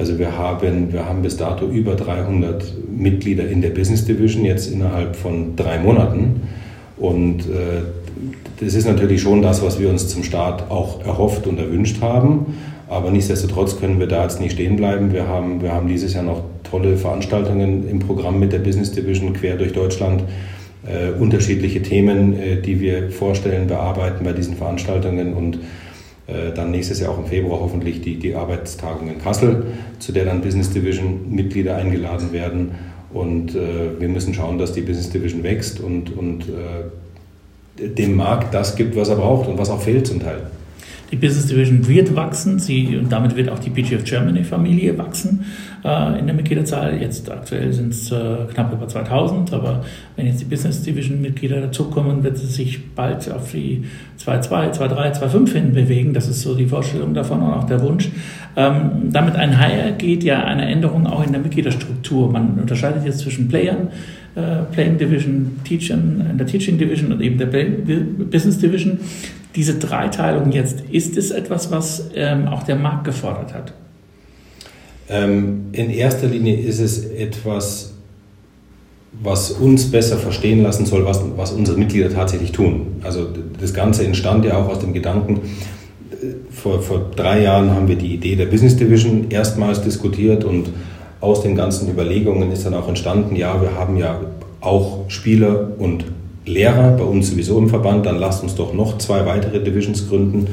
Also 0.00 0.18
wir 0.18 0.38
haben, 0.38 0.94
wir 0.94 1.04
haben 1.04 1.20
bis 1.20 1.36
dato 1.36 1.66
über 1.66 1.94
300 1.94 2.64
Mitglieder 2.90 3.46
in 3.46 3.60
der 3.60 3.68
Business 3.68 4.06
Division 4.06 4.46
jetzt 4.46 4.72
innerhalb 4.72 5.14
von 5.14 5.56
drei 5.56 5.78
Monaten. 5.78 6.40
Und 6.96 7.40
äh, 7.40 7.82
das 8.60 8.72
ist 8.72 8.86
natürlich 8.86 9.20
schon 9.20 9.42
das, 9.42 9.62
was 9.62 9.78
wir 9.78 9.90
uns 9.90 10.08
zum 10.08 10.22
Start 10.22 10.70
auch 10.70 11.04
erhofft 11.04 11.46
und 11.46 11.58
erwünscht 11.58 12.00
haben. 12.00 12.46
Aber 12.88 13.10
nichtsdestotrotz 13.10 13.78
können 13.78 14.00
wir 14.00 14.06
da 14.06 14.22
jetzt 14.22 14.40
nicht 14.40 14.52
stehen 14.52 14.76
bleiben. 14.76 15.12
Wir 15.12 15.28
haben, 15.28 15.60
wir 15.60 15.70
haben 15.70 15.86
dieses 15.86 16.14
Jahr 16.14 16.24
noch 16.24 16.44
tolle 16.64 16.96
Veranstaltungen 16.96 17.86
im 17.86 17.98
Programm 17.98 18.38
mit 18.38 18.54
der 18.54 18.60
Business 18.60 18.92
Division 18.92 19.34
quer 19.34 19.56
durch 19.56 19.74
Deutschland 19.74 20.22
äh, 20.86 21.10
unterschiedliche 21.10 21.82
Themen, 21.82 22.40
äh, 22.40 22.62
die 22.62 22.80
wir 22.80 23.10
vorstellen, 23.10 23.66
bearbeiten 23.66 24.24
bei 24.24 24.32
diesen 24.32 24.56
Veranstaltungen 24.56 25.34
und 25.34 25.58
dann 26.54 26.70
nächstes 26.70 27.00
Jahr 27.00 27.10
auch 27.12 27.18
im 27.18 27.26
Februar 27.26 27.60
hoffentlich 27.60 28.00
die, 28.00 28.16
die 28.16 28.34
Arbeitstagung 28.34 29.08
in 29.08 29.18
Kassel, 29.18 29.66
zu 29.98 30.12
der 30.12 30.24
dann 30.24 30.40
Business 30.40 30.70
Division 30.70 31.30
Mitglieder 31.30 31.76
eingeladen 31.76 32.32
werden. 32.32 32.72
Und 33.12 33.54
äh, 33.54 34.00
wir 34.00 34.08
müssen 34.08 34.34
schauen, 34.34 34.58
dass 34.58 34.72
die 34.72 34.82
Business 34.82 35.10
Division 35.10 35.42
wächst 35.42 35.80
und, 35.80 36.16
und 36.16 36.44
äh, 36.48 37.88
dem 37.88 38.16
Markt 38.16 38.54
das 38.54 38.76
gibt, 38.76 38.96
was 38.96 39.08
er 39.08 39.16
braucht 39.16 39.48
und 39.48 39.58
was 39.58 39.70
auch 39.70 39.80
fehlt 39.80 40.06
zum 40.06 40.20
Teil. 40.20 40.42
Die 41.10 41.16
Business 41.16 41.46
Division 41.46 41.86
wird 41.88 42.14
wachsen, 42.14 42.58
sie, 42.58 42.96
und 42.96 43.10
damit 43.10 43.34
wird 43.34 43.48
auch 43.48 43.58
die 43.58 43.70
PGF 43.70 44.04
Germany 44.04 44.44
Familie 44.44 44.96
wachsen 44.96 45.44
äh, 45.84 46.18
in 46.20 46.26
der 46.26 46.34
Mitgliederzahl. 46.34 47.00
Jetzt 47.00 47.30
aktuell 47.30 47.72
sind 47.72 47.92
es 47.92 48.12
äh, 48.12 48.36
knapp 48.52 48.72
über 48.72 48.86
2000, 48.86 49.52
aber 49.52 49.84
wenn 50.14 50.26
jetzt 50.26 50.40
die 50.40 50.44
Business 50.44 50.82
Division 50.82 51.20
Mitglieder 51.20 51.60
dazukommen, 51.60 52.22
wird 52.22 52.36
es 52.36 52.54
sich 52.54 52.94
bald 52.94 53.30
auf 53.30 53.50
die 53.50 53.84
2.2, 54.24 54.78
2.3, 54.78 55.20
2.5 55.20 55.52
hin 55.52 55.72
bewegen. 55.72 56.14
Das 56.14 56.28
ist 56.28 56.42
so 56.42 56.54
die 56.54 56.66
Vorstellung 56.66 57.12
davon 57.12 57.42
und 57.42 57.52
auch 57.54 57.64
der 57.64 57.82
Wunsch. 57.82 58.08
Ähm, 58.56 59.10
damit 59.10 59.34
einhergeht 59.34 60.22
ja 60.22 60.44
eine 60.44 60.66
Änderung 60.66 61.06
auch 61.08 61.24
in 61.24 61.32
der 61.32 61.40
Mitgliederstruktur. 61.40 62.30
Man 62.30 62.58
unterscheidet 62.60 63.04
jetzt 63.04 63.20
zwischen 63.20 63.48
Playern, 63.48 63.88
äh, 64.36 64.62
Playing 64.72 64.98
Division, 64.98 65.56
Teaching, 65.64 66.24
in 66.30 66.38
der 66.38 66.46
Teaching 66.46 66.78
Division 66.78 67.12
und 67.12 67.20
eben 67.20 67.36
der 67.36 67.46
Business 67.46 68.58
Division 68.58 68.98
diese 69.56 69.74
Dreiteilung 69.74 70.52
jetzt, 70.52 70.80
ist 70.90 71.16
es 71.16 71.30
etwas, 71.30 71.70
was 71.70 72.10
ähm, 72.14 72.48
auch 72.48 72.62
der 72.62 72.76
Markt 72.76 73.04
gefordert 73.04 73.54
hat? 73.54 73.72
Ähm, 75.08 75.66
in 75.72 75.90
erster 75.90 76.28
Linie 76.28 76.56
ist 76.56 76.78
es 76.78 77.04
etwas, 77.04 77.94
was 79.12 79.50
uns 79.50 79.90
besser 79.90 80.16
verstehen 80.16 80.62
lassen 80.62 80.86
soll, 80.86 81.04
was, 81.04 81.20
was 81.36 81.50
unsere 81.52 81.76
Mitglieder 81.76 82.12
tatsächlich 82.12 82.52
tun. 82.52 83.00
Also 83.02 83.26
das 83.60 83.74
Ganze 83.74 84.04
entstand 84.04 84.44
ja 84.44 84.56
auch 84.56 84.68
aus 84.68 84.78
dem 84.78 84.92
Gedanken, 84.92 85.40
vor, 86.50 86.80
vor 86.80 87.10
drei 87.16 87.42
Jahren 87.42 87.70
haben 87.70 87.88
wir 87.88 87.96
die 87.96 88.14
Idee 88.14 88.36
der 88.36 88.46
Business 88.46 88.76
Division 88.76 89.30
erstmals 89.30 89.82
diskutiert 89.82 90.44
und 90.44 90.70
aus 91.20 91.42
den 91.42 91.54
ganzen 91.54 91.90
Überlegungen 91.90 92.50
ist 92.52 92.64
dann 92.64 92.74
auch 92.74 92.88
entstanden, 92.88 93.36
ja, 93.36 93.60
wir 93.60 93.74
haben 93.74 93.96
ja 93.96 94.20
auch 94.60 95.08
Spieler 95.08 95.70
und 95.78 96.04
Lehrer 96.46 96.96
bei 96.96 97.04
uns 97.04 97.30
sowieso 97.30 97.58
im 97.58 97.68
Verband, 97.68 98.06
dann 98.06 98.18
lasst 98.18 98.42
uns 98.42 98.54
doch 98.54 98.72
noch 98.72 98.98
zwei 98.98 99.26
weitere 99.26 99.62
Divisions 99.62 100.08
gründen. 100.08 100.46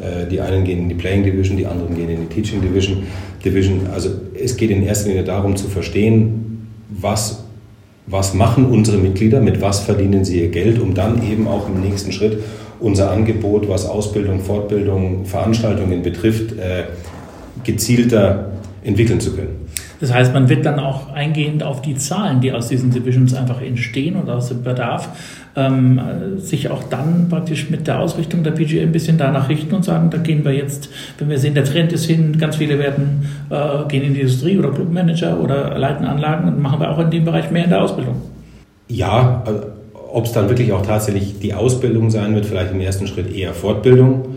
Äh, 0.00 0.28
die 0.28 0.40
einen 0.40 0.64
gehen 0.64 0.78
in 0.78 0.88
die 0.88 0.94
Playing 0.94 1.24
Division, 1.24 1.56
die 1.56 1.66
anderen 1.66 1.94
gehen 1.94 2.08
in 2.08 2.28
die 2.28 2.34
Teaching 2.34 2.60
Division. 2.60 3.02
Division. 3.44 3.80
Also 3.92 4.10
es 4.34 4.56
geht 4.56 4.70
in 4.70 4.82
erster 4.82 5.08
Linie 5.08 5.24
darum 5.24 5.56
zu 5.56 5.68
verstehen, 5.68 6.68
was, 6.88 7.44
was 8.06 8.34
machen 8.34 8.66
unsere 8.66 8.98
Mitglieder, 8.98 9.40
mit 9.40 9.60
was 9.60 9.80
verdienen 9.80 10.24
sie 10.24 10.40
ihr 10.40 10.48
Geld, 10.48 10.78
um 10.78 10.94
dann 10.94 11.22
eben 11.30 11.48
auch 11.48 11.68
im 11.68 11.80
nächsten 11.80 12.12
Schritt 12.12 12.38
unser 12.78 13.10
Angebot, 13.10 13.68
was 13.68 13.86
Ausbildung, 13.86 14.40
Fortbildung, 14.40 15.26
Veranstaltungen 15.26 16.02
betrifft, 16.02 16.52
äh, 16.52 16.84
gezielter 17.64 18.52
entwickeln 18.82 19.20
zu 19.20 19.34
können. 19.34 19.66
Das 20.00 20.12
heißt, 20.12 20.32
man 20.32 20.48
wird 20.48 20.64
dann 20.64 20.78
auch 20.78 21.12
eingehend 21.12 21.62
auf 21.62 21.82
die 21.82 21.94
Zahlen, 21.94 22.40
die 22.40 22.52
aus 22.52 22.68
diesen 22.68 22.90
Divisions 22.90 23.34
einfach 23.34 23.60
entstehen 23.60 24.16
und 24.16 24.30
aus 24.30 24.48
dem 24.48 24.62
Bedarf, 24.62 25.08
ähm, 25.56 26.00
sich 26.38 26.70
auch 26.70 26.84
dann 26.84 27.28
praktisch 27.28 27.70
mit 27.70 27.86
der 27.86 28.00
Ausrichtung 28.00 28.42
der 28.42 28.52
PGA 28.52 28.82
ein 28.82 28.92
bisschen 28.92 29.18
danach 29.18 29.48
richten 29.48 29.74
und 29.74 29.84
sagen, 29.84 30.08
da 30.10 30.18
gehen 30.18 30.44
wir 30.44 30.52
jetzt, 30.52 30.88
wenn 31.18 31.28
wir 31.28 31.38
sehen, 31.38 31.54
der 31.54 31.64
Trend 31.64 31.92
ist 31.92 32.06
hin, 32.06 32.38
ganz 32.38 32.56
viele 32.56 32.78
werden 32.78 33.28
äh, 33.50 33.88
gehen 33.88 34.02
in 34.02 34.14
die 34.14 34.20
Industrie 34.20 34.58
oder 34.58 34.70
Clubmanager 34.70 35.38
oder 35.40 35.76
leiten 35.76 36.06
Anlagen 36.06 36.48
und 36.48 36.60
machen 36.60 36.80
wir 36.80 36.90
auch 36.90 36.98
in 36.98 37.10
dem 37.10 37.24
Bereich 37.24 37.50
mehr 37.50 37.64
in 37.64 37.70
der 37.70 37.82
Ausbildung. 37.82 38.16
Ja, 38.88 39.42
also, 39.44 39.66
ob 40.12 40.24
es 40.24 40.32
dann 40.32 40.48
wirklich 40.48 40.72
auch 40.72 40.84
tatsächlich 40.84 41.38
die 41.38 41.54
Ausbildung 41.54 42.10
sein 42.10 42.34
wird, 42.34 42.46
vielleicht 42.46 42.72
im 42.72 42.80
ersten 42.80 43.06
Schritt 43.06 43.32
eher 43.32 43.52
Fortbildung. 43.54 44.29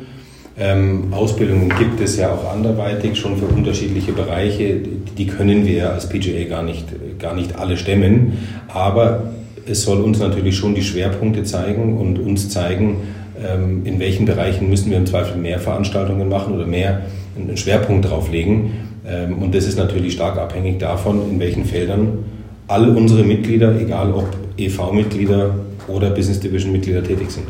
Ähm, 0.60 1.12
Ausbildungen 1.12 1.70
gibt 1.80 2.00
es 2.00 2.18
ja 2.18 2.32
auch 2.32 2.54
anderweitig 2.54 3.18
schon 3.18 3.38
für 3.38 3.46
unterschiedliche 3.46 4.12
Bereiche. 4.12 4.78
Die 5.18 5.26
können 5.26 5.66
wir 5.66 5.92
als 5.92 6.08
PGA 6.08 6.48
gar 6.48 6.64
nicht, 6.64 6.86
gar 7.20 7.34
nicht 7.34 7.58
alle 7.58 7.76
stemmen. 7.76 8.34
Aber 8.68 9.34
es 9.66 9.84
soll 9.84 10.02
uns 10.02 10.20
natürlich 10.20 10.56
schon 10.56 10.76
die 10.76 10.84
Schwerpunkte 10.84 11.44
zeigen 11.44 11.98
und 11.98 12.20
uns 12.20 12.50
zeigen, 12.50 12.98
ähm, 13.44 13.82
in 13.86 14.00
welchen 14.00 14.26
Bereichen 14.26 14.70
müssen 14.70 14.92
wir 14.92 14.98
im 14.98 15.08
Zweifel 15.08 15.38
mehr 15.38 15.60
Veranstaltungen 15.60 16.30
machen 16.30 16.54
oder 16.54 16.68
mehr 16.68 17.02
einen 17.36 17.58
Schwerpunkt 17.58 18.10
drauf 18.10 18.32
legen. 18.32 18.74
Ähm, 19.08 19.40
und 19.40 19.56
das 19.56 19.66
ist 19.66 19.78
natürlich 19.78 20.14
stark 20.14 20.38
abhängig 20.38 20.78
davon, 20.78 21.32
in 21.32 21.40
welchen 21.40 21.66
Feldern 21.66 22.20
all 22.68 22.96
unsere 22.96 23.24
Mitglieder, 23.24 23.80
egal 23.80 24.14
ob 24.14 24.30
EV-Mitglieder 24.58 25.56
oder 25.88 26.12
Business 26.12 26.40
Division-Mitglieder 26.40 27.04
tätig 27.04 27.32
sind. 27.32 27.48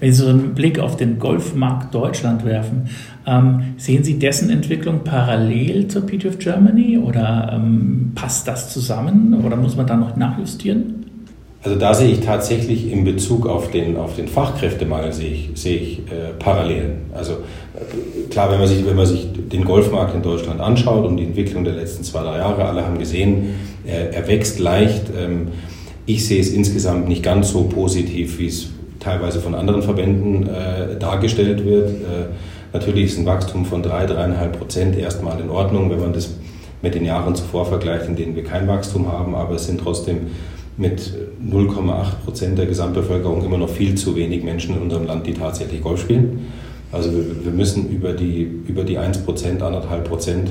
Wenn 0.00 0.12
Sie 0.12 0.22
so 0.22 0.28
einen 0.28 0.54
Blick 0.54 0.78
auf 0.78 0.96
den 0.96 1.18
Golfmarkt 1.18 1.94
Deutschland 1.94 2.44
werfen, 2.44 2.88
ähm, 3.26 3.74
sehen 3.76 4.04
Sie 4.04 4.18
dessen 4.18 4.50
Entwicklung 4.50 5.04
parallel 5.04 5.88
zur 5.88 6.02
PGF 6.06 6.38
Germany 6.38 6.98
oder 6.98 7.52
ähm, 7.54 8.12
passt 8.14 8.46
das 8.46 8.72
zusammen 8.72 9.42
oder 9.44 9.56
muss 9.56 9.76
man 9.76 9.86
da 9.86 9.96
noch 9.96 10.16
nachjustieren? 10.16 11.06
Also 11.66 11.80
da 11.80 11.94
sehe 11.94 12.12
ich 12.12 12.20
tatsächlich 12.20 12.92
in 12.92 13.02
Bezug 13.02 13.48
auf 13.48 13.72
den, 13.72 13.96
auf 13.96 14.14
den 14.14 14.28
Fachkräftemangel 14.28 15.12
sehe 15.12 15.30
ich, 15.30 15.50
sehe 15.54 15.76
ich 15.76 15.98
äh, 15.98 16.32
Parallelen. 16.38 16.98
Also 17.12 17.32
äh, 17.32 18.28
klar, 18.30 18.52
wenn 18.52 18.60
man, 18.60 18.68
sich, 18.68 18.86
wenn 18.86 18.94
man 18.94 19.06
sich 19.06 19.26
den 19.50 19.64
Golfmarkt 19.64 20.14
in 20.14 20.22
Deutschland 20.22 20.60
anschaut 20.60 21.04
und 21.04 21.16
die 21.16 21.24
Entwicklung 21.24 21.64
der 21.64 21.72
letzten 21.72 22.04
zwei, 22.04 22.22
drei 22.22 22.38
Jahre, 22.38 22.66
alle 22.66 22.86
haben 22.86 22.98
gesehen, 22.98 23.54
äh, 23.84 24.14
er 24.14 24.28
wächst 24.28 24.60
leicht. 24.60 25.10
Ähm, 25.18 25.48
ich 26.06 26.24
sehe 26.24 26.40
es 26.40 26.50
insgesamt 26.50 27.08
nicht 27.08 27.24
ganz 27.24 27.50
so 27.50 27.64
positiv, 27.64 28.38
wie 28.38 28.46
es 28.46 28.70
teilweise 29.00 29.40
von 29.40 29.54
anderen 29.54 29.82
Verbänden 29.82 30.48
äh, 30.48 30.98
dargestellt 30.98 31.64
wird. 31.64 31.90
Äh, 31.90 32.26
natürlich 32.72 33.06
ist 33.06 33.18
ein 33.18 33.26
Wachstum 33.26 33.64
von 33.64 33.82
3, 33.82 34.06
3,5 34.06 34.48
Prozent 34.48 34.98
erstmal 34.98 35.40
in 35.40 35.50
Ordnung, 35.50 35.90
wenn 35.90 36.00
man 36.00 36.12
das 36.12 36.34
mit 36.82 36.94
den 36.94 37.04
Jahren 37.04 37.34
zuvor 37.34 37.66
vergleicht, 37.66 38.06
in 38.06 38.16
denen 38.16 38.36
wir 38.36 38.44
kein 38.44 38.68
Wachstum 38.68 39.10
haben, 39.10 39.34
aber 39.34 39.54
es 39.54 39.66
sind 39.66 39.80
trotzdem 39.80 40.28
mit 40.76 41.12
0,8 41.42 42.24
Prozent 42.24 42.58
der 42.58 42.66
Gesamtbevölkerung 42.66 43.42
immer 43.44 43.56
noch 43.56 43.70
viel 43.70 43.94
zu 43.94 44.14
wenig 44.14 44.44
Menschen 44.44 44.76
in 44.76 44.82
unserem 44.82 45.06
Land, 45.06 45.26
die 45.26 45.32
tatsächlich 45.32 45.82
Golf 45.82 46.02
spielen. 46.02 46.52
Also 46.92 47.12
wir, 47.12 47.44
wir 47.44 47.52
müssen 47.52 47.88
über 47.88 48.12
die, 48.12 48.42
über 48.42 48.84
die 48.84 48.98
1 48.98 49.18
Prozent, 49.18 49.62
1,5 49.62 49.98
Prozent 50.00 50.50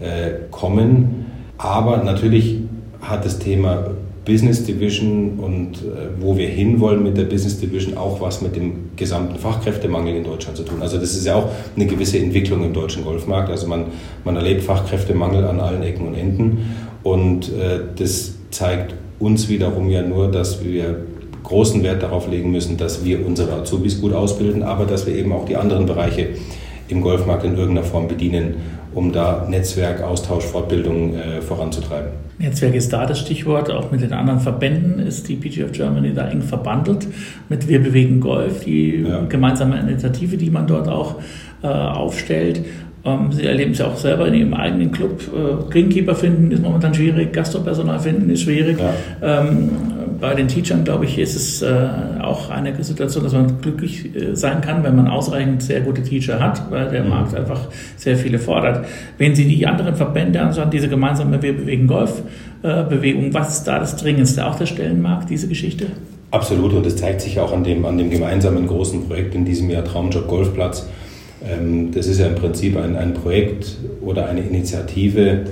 äh, 0.00 0.46
kommen. 0.50 1.26
Aber 1.58 1.98
natürlich 1.98 2.60
hat 3.00 3.24
das 3.24 3.38
Thema 3.38 3.90
Business 4.28 4.62
Division 4.64 5.38
und 5.38 5.78
äh, 5.78 6.20
wo 6.20 6.36
wir 6.36 6.48
hinwollen 6.48 7.02
mit 7.02 7.16
der 7.16 7.24
Business 7.24 7.58
Division 7.58 7.96
auch 7.96 8.20
was 8.20 8.42
mit 8.42 8.54
dem 8.54 8.90
gesamten 8.94 9.36
Fachkräftemangel 9.36 10.14
in 10.16 10.24
Deutschland 10.24 10.58
zu 10.58 10.64
tun. 10.64 10.82
Also 10.82 10.98
das 10.98 11.14
ist 11.14 11.26
ja 11.26 11.34
auch 11.34 11.48
eine 11.74 11.86
gewisse 11.86 12.18
Entwicklung 12.18 12.62
im 12.62 12.74
deutschen 12.74 13.04
Golfmarkt. 13.04 13.48
Also 13.48 13.66
man, 13.66 13.86
man 14.24 14.36
erlebt 14.36 14.62
Fachkräftemangel 14.62 15.44
an 15.46 15.60
allen 15.60 15.82
Ecken 15.82 16.06
und 16.06 16.14
Enden 16.14 16.58
und 17.02 17.48
äh, 17.48 17.80
das 17.96 18.34
zeigt 18.50 18.94
uns 19.18 19.48
wiederum 19.48 19.88
ja 19.88 20.02
nur, 20.02 20.30
dass 20.30 20.62
wir 20.62 21.06
großen 21.42 21.82
Wert 21.82 22.02
darauf 22.02 22.28
legen 22.28 22.50
müssen, 22.50 22.76
dass 22.76 23.06
wir 23.06 23.26
unsere 23.26 23.54
Azubis 23.54 23.98
gut 23.98 24.12
ausbilden, 24.12 24.62
aber 24.62 24.84
dass 24.84 25.06
wir 25.06 25.14
eben 25.14 25.32
auch 25.32 25.46
die 25.46 25.56
anderen 25.56 25.86
Bereiche 25.86 26.28
im 26.88 27.00
Golfmarkt 27.00 27.44
in 27.44 27.56
irgendeiner 27.56 27.86
Form 27.86 28.08
bedienen, 28.08 28.56
um 28.98 29.12
da 29.12 29.46
Netzwerk, 29.48 30.02
Austausch, 30.02 30.44
Fortbildung 30.44 31.14
äh, 31.14 31.40
voranzutreiben. 31.40 32.10
Netzwerk 32.38 32.74
ist 32.74 32.92
da 32.92 33.06
das 33.06 33.20
Stichwort. 33.20 33.70
Auch 33.70 33.90
mit 33.92 34.00
den 34.00 34.12
anderen 34.12 34.40
Verbänden 34.40 34.98
ist 34.98 35.28
die 35.28 35.36
PG 35.36 35.64
of 35.64 35.72
Germany 35.72 36.12
da 36.12 36.28
eng 36.28 36.42
verbandelt. 36.42 37.06
Mit 37.48 37.68
Wir 37.68 37.80
bewegen 37.80 38.20
Golf, 38.20 38.64
die 38.64 39.04
ja. 39.08 39.24
gemeinsame 39.28 39.78
Initiative, 39.78 40.36
die 40.36 40.50
man 40.50 40.66
dort 40.66 40.88
auch 40.88 41.16
äh, 41.62 41.68
aufstellt. 41.68 42.60
Ähm, 43.04 43.30
Sie 43.32 43.44
erleben 43.44 43.72
es 43.72 43.78
ja 43.78 43.86
auch 43.86 43.96
selber 43.96 44.26
in 44.26 44.34
Ihrem 44.34 44.54
eigenen 44.54 44.90
Club. 44.90 45.20
Äh, 45.32 45.70
Greenkeeper 45.70 46.14
finden 46.14 46.50
ist 46.50 46.62
momentan 46.62 46.92
schwierig, 46.92 47.32
Gastropersonal 47.32 48.00
finden 48.00 48.30
ist 48.30 48.42
schwierig. 48.42 48.78
Ja. 48.78 49.40
Ähm, 49.40 49.70
bei 50.20 50.34
den 50.34 50.48
Teachern, 50.48 50.84
glaube 50.84 51.04
ich, 51.04 51.18
ist 51.18 51.36
es 51.36 51.62
äh, 51.62 51.88
auch 52.20 52.50
eine 52.50 52.82
Situation, 52.82 53.24
dass 53.24 53.32
man 53.32 53.60
glücklich 53.60 54.14
äh, 54.14 54.34
sein 54.34 54.60
kann, 54.60 54.82
wenn 54.82 54.96
man 54.96 55.08
ausreichend 55.08 55.62
sehr 55.62 55.80
gute 55.80 56.02
Teacher 56.02 56.40
hat, 56.40 56.70
weil 56.70 56.88
der 56.90 57.04
mhm. 57.04 57.10
Markt 57.10 57.34
einfach 57.34 57.60
sehr 57.96 58.16
viele 58.16 58.38
fordert. 58.38 58.86
Wenn 59.16 59.34
Sie 59.34 59.46
die 59.46 59.66
anderen 59.66 59.94
Verbände 59.94 60.40
anschauen, 60.40 60.70
diese 60.70 60.88
gemeinsame 60.88 61.42
Wir 61.42 61.56
bewegen 61.56 61.86
Golf-Bewegung, 61.86 63.32
was 63.34 63.58
ist 63.58 63.64
da 63.64 63.78
das 63.78 63.96
Dringendste? 63.96 64.46
Auch 64.46 64.56
der 64.56 64.66
Stellenmarkt, 64.66 65.30
diese 65.30 65.48
Geschichte? 65.48 65.86
Absolut, 66.30 66.74
und 66.74 66.84
das 66.84 66.96
zeigt 66.96 67.20
sich 67.20 67.40
auch 67.40 67.52
an 67.52 67.64
dem, 67.64 67.84
an 67.86 67.96
dem 67.96 68.10
gemeinsamen 68.10 68.66
großen 68.66 69.06
Projekt 69.06 69.34
in 69.34 69.44
diesem 69.44 69.70
Jahr 69.70 69.84
Traumjob 69.84 70.28
Golfplatz 70.28 70.86
ähm, 71.46 71.92
das 71.92 72.06
ist 72.06 72.18
ja 72.18 72.26
im 72.26 72.34
Prinzip 72.34 72.76
ein, 72.76 72.96
ein 72.96 73.14
Projekt 73.14 73.76
oder 74.00 74.28
eine 74.28 74.40
Initiative, 74.40 75.44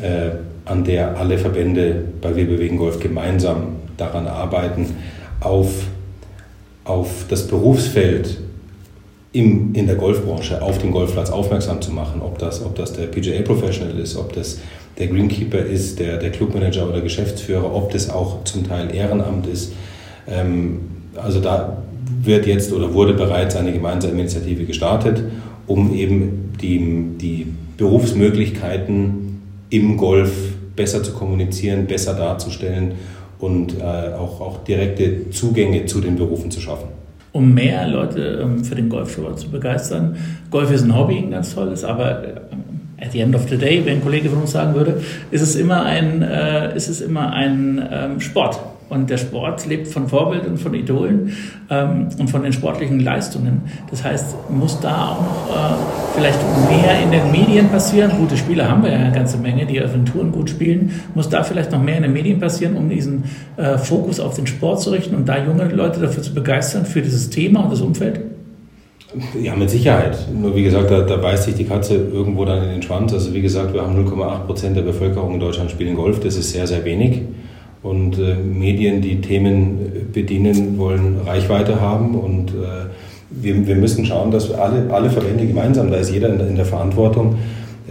äh, 0.00 0.30
an 0.64 0.84
der 0.84 1.16
alle 1.16 1.38
Verbände 1.38 2.04
bei 2.20 2.34
Wir 2.36 2.46
bewegen 2.46 2.76
Golf 2.76 3.00
gemeinsam 3.00 3.76
daran 3.98 4.26
arbeiten, 4.26 4.96
auf, 5.40 5.84
auf 6.84 7.26
das 7.28 7.46
Berufsfeld 7.46 8.38
im, 9.32 9.74
in 9.74 9.86
der 9.86 9.96
Golfbranche 9.96 10.62
auf 10.62 10.78
den 10.78 10.90
Golfplatz 10.90 11.30
aufmerksam 11.30 11.82
zu 11.82 11.92
machen, 11.92 12.22
ob 12.22 12.38
das, 12.38 12.64
ob 12.64 12.74
das 12.74 12.94
der 12.94 13.06
PGA 13.06 13.42
Professional 13.42 13.98
ist, 13.98 14.16
ob 14.16 14.32
das 14.32 14.58
der 14.96 15.06
Greenkeeper 15.06 15.58
ist, 15.58 16.00
der, 16.00 16.16
der 16.16 16.30
Clubmanager 16.30 16.88
oder 16.88 17.00
Geschäftsführer, 17.00 17.72
ob 17.74 17.92
das 17.92 18.10
auch 18.10 18.42
zum 18.44 18.66
Teil 18.66 18.92
Ehrenamt 18.94 19.46
ist. 19.46 19.72
Ähm, 20.26 20.80
also 21.14 21.40
da 21.40 21.82
wird 22.22 22.46
jetzt 22.46 22.72
oder 22.72 22.92
wurde 22.94 23.14
bereits 23.14 23.54
eine 23.54 23.72
gemeinsame 23.72 24.14
Initiative 24.14 24.64
gestartet, 24.64 25.22
um 25.66 25.94
eben 25.94 26.54
die, 26.60 27.16
die 27.20 27.46
Berufsmöglichkeiten 27.76 29.40
im 29.70 29.96
Golf 29.96 30.32
besser 30.74 31.02
zu 31.02 31.12
kommunizieren, 31.12 31.86
besser 31.86 32.14
darzustellen 32.14 32.92
und 33.38 33.78
äh, 33.78 33.82
auch, 33.82 34.40
auch 34.40 34.64
direkte 34.64 35.30
Zugänge 35.30 35.86
zu 35.86 36.00
den 36.00 36.16
Berufen 36.16 36.50
zu 36.50 36.60
schaffen. 36.60 36.88
Um 37.32 37.54
mehr 37.54 37.86
Leute 37.86 38.40
ähm, 38.42 38.64
für 38.64 38.74
den 38.74 38.88
Golfsport 38.88 39.38
zu 39.38 39.50
begeistern. 39.50 40.16
Golf 40.50 40.72
ist 40.72 40.82
ein 40.82 40.96
Hobby, 40.96 41.18
ein 41.18 41.30
ganz 41.30 41.54
tolles, 41.54 41.84
aber 41.84 42.24
äh, 42.24 42.40
at 43.00 43.12
the 43.12 43.20
end 43.20 43.34
of 43.34 43.48
the 43.48 43.56
day, 43.56 43.84
wenn 43.84 43.98
ein 43.98 44.02
Kollege 44.02 44.28
von 44.28 44.40
uns 44.40 44.52
sagen 44.52 44.74
würde, 44.74 45.00
ist 45.30 45.42
es 45.42 45.56
immer 45.56 45.84
ein, 45.84 46.22
äh, 46.22 46.76
ist 46.76 46.88
es 46.88 47.00
immer 47.00 47.32
ein 47.32 47.86
ähm, 47.92 48.20
Sport. 48.20 48.58
Und 48.88 49.10
der 49.10 49.18
Sport 49.18 49.66
lebt 49.66 49.88
von 49.88 50.08
Vorbildern, 50.08 50.56
von 50.56 50.72
Idolen 50.74 51.32
ähm, 51.70 52.08
und 52.18 52.30
von 52.30 52.42
den 52.42 52.52
sportlichen 52.52 53.00
Leistungen. 53.00 53.62
Das 53.90 54.02
heißt, 54.02 54.50
muss 54.50 54.80
da 54.80 55.08
auch 55.08 55.20
noch 55.20 55.54
äh, 55.54 55.74
vielleicht 56.14 56.38
mehr 56.70 57.02
in 57.02 57.10
den 57.10 57.30
Medien 57.30 57.68
passieren. 57.68 58.12
Gute 58.18 58.36
Spieler 58.36 58.68
haben 58.68 58.82
wir 58.82 58.90
ja 58.90 58.98
eine 58.98 59.12
ganze 59.12 59.36
Menge, 59.36 59.66
die 59.66 59.82
auf 59.82 59.92
den 59.92 60.06
Touren 60.06 60.32
gut 60.32 60.50
spielen. 60.50 60.90
Muss 61.14 61.28
da 61.28 61.42
vielleicht 61.42 61.70
noch 61.70 61.82
mehr 61.82 61.96
in 61.96 62.02
den 62.02 62.12
Medien 62.12 62.40
passieren, 62.40 62.76
um 62.76 62.88
diesen 62.88 63.24
äh, 63.56 63.76
Fokus 63.76 64.20
auf 64.20 64.34
den 64.34 64.46
Sport 64.46 64.80
zu 64.80 64.90
richten 64.90 65.14
und 65.14 65.28
da 65.28 65.44
junge 65.44 65.64
Leute 65.68 66.00
dafür 66.00 66.22
zu 66.22 66.32
begeistern, 66.32 66.86
für 66.86 67.02
dieses 67.02 67.28
Thema 67.28 67.64
und 67.64 67.72
das 67.72 67.80
Umfeld? 67.80 68.20
Ja, 69.40 69.56
mit 69.56 69.70
Sicherheit. 69.70 70.18
Nur 70.34 70.54
wie 70.54 70.62
gesagt, 70.62 70.90
da, 70.90 71.00
da 71.00 71.16
beißt 71.16 71.44
sich 71.44 71.54
die 71.54 71.64
Katze 71.64 71.94
irgendwo 71.94 72.44
dann 72.44 72.62
in 72.62 72.68
den 72.70 72.82
Schwanz. 72.82 73.12
Also 73.12 73.32
wie 73.32 73.40
gesagt, 73.40 73.72
wir 73.72 73.82
haben 73.82 73.96
0,8 73.96 74.40
Prozent 74.40 74.76
der 74.76 74.82
Bevölkerung 74.82 75.34
in 75.34 75.40
Deutschland 75.40 75.70
spielen 75.70 75.94
Golf. 75.94 76.20
Das 76.20 76.36
ist 76.36 76.52
sehr, 76.52 76.66
sehr 76.66 76.84
wenig. 76.84 77.22
Und 77.88 78.18
äh, 78.18 78.34
Medien, 78.34 79.00
die 79.00 79.20
Themen 79.20 79.78
äh, 79.80 80.00
bedienen 80.12 80.78
wollen, 80.78 81.16
Reichweite 81.26 81.80
haben. 81.80 82.14
Und 82.14 82.50
äh, 82.50 82.88
wir, 83.30 83.66
wir 83.66 83.76
müssen 83.76 84.04
schauen, 84.04 84.30
dass 84.30 84.48
wir 84.48 84.62
alle, 84.62 84.90
alle 84.92 85.10
Verbände 85.10 85.46
gemeinsam, 85.46 85.90
da 85.90 85.96
ist 85.96 86.12
jeder 86.12 86.28
in, 86.28 86.40
in 86.40 86.56
der 86.56 86.64
Verantwortung, 86.64 87.36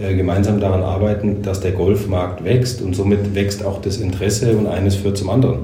äh, 0.00 0.14
gemeinsam 0.14 0.60
daran 0.60 0.82
arbeiten, 0.82 1.42
dass 1.42 1.60
der 1.60 1.72
Golfmarkt 1.72 2.44
wächst. 2.44 2.82
Und 2.82 2.94
somit 2.94 3.34
wächst 3.34 3.64
auch 3.64 3.80
das 3.80 3.96
Interesse 3.96 4.56
und 4.56 4.66
eines 4.66 4.96
führt 4.96 5.16
zum 5.16 5.30
anderen. 5.30 5.58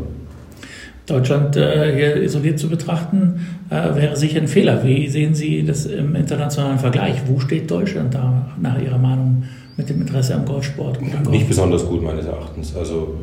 Deutschland 1.06 1.56
äh, 1.56 1.94
hier 1.94 2.16
isoliert 2.22 2.58
zu 2.58 2.68
betrachten, 2.68 3.46
äh, 3.70 3.94
wäre 3.94 4.16
sicher 4.16 4.40
ein 4.40 4.48
Fehler. 4.48 4.84
Wie 4.84 5.08
sehen 5.08 5.34
Sie 5.34 5.64
das 5.64 5.86
im 5.86 6.14
internationalen 6.14 6.78
Vergleich? 6.78 7.16
Wo 7.26 7.38
steht 7.40 7.70
Deutschland 7.70 8.14
da 8.14 8.48
nach 8.60 8.80
Ihrer 8.80 8.98
Meinung? 8.98 9.44
mit 9.76 9.88
dem 9.88 10.00
Interesse 10.00 10.34
am 10.34 10.44
Golfsport? 10.44 11.00
Nicht 11.30 11.48
besonders 11.48 11.84
gut 11.86 12.02
meines 12.02 12.26
Erachtens. 12.26 12.74
Also 12.76 13.14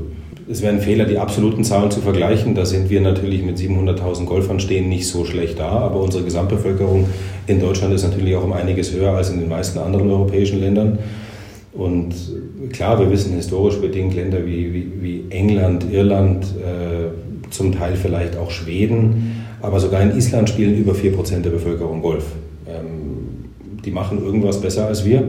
es 0.51 0.61
wäre 0.61 0.73
ein 0.73 0.81
Fehler, 0.81 1.05
die 1.05 1.17
absoluten 1.17 1.63
Zahlen 1.63 1.89
zu 1.91 2.01
vergleichen. 2.01 2.55
Da 2.55 2.65
sind 2.65 2.89
wir 2.89 3.01
natürlich 3.01 3.43
mit 3.43 3.57
700.000 3.57 4.25
Golfern 4.25 4.59
stehen 4.59 4.89
nicht 4.89 5.07
so 5.07 5.23
schlecht 5.25 5.59
da, 5.59 5.69
aber 5.69 6.01
unsere 6.01 6.23
Gesamtbevölkerung 6.23 7.07
in 7.47 7.59
Deutschland 7.59 7.93
ist 7.93 8.03
natürlich 8.03 8.35
auch 8.35 8.43
um 8.43 8.53
einiges 8.53 8.93
höher 8.93 9.13
als 9.13 9.29
in 9.29 9.39
den 9.39 9.49
meisten 9.49 9.79
anderen 9.79 10.09
europäischen 10.09 10.59
Ländern. 10.59 10.99
Und 11.73 12.13
klar, 12.73 12.99
wir 12.99 13.09
wissen 13.09 13.33
historisch 13.33 13.77
bedingt 13.79 14.13
Länder 14.13 14.45
wie, 14.45 14.73
wie, 14.73 14.91
wie 15.01 15.23
England, 15.29 15.85
Irland, 15.91 16.43
äh, 16.43 17.49
zum 17.49 17.71
Teil 17.71 17.95
vielleicht 17.95 18.37
auch 18.37 18.51
Schweden, 18.51 19.45
aber 19.61 19.79
sogar 19.79 20.01
in 20.01 20.15
Island 20.15 20.49
spielen 20.49 20.77
über 20.77 20.93
4% 20.93 21.41
der 21.41 21.49
Bevölkerung 21.49 22.01
Golf. 22.01 22.25
Ähm, 22.67 23.49
die 23.85 23.91
machen 23.91 24.23
irgendwas 24.23 24.59
besser 24.59 24.87
als 24.87 25.05
wir. 25.05 25.23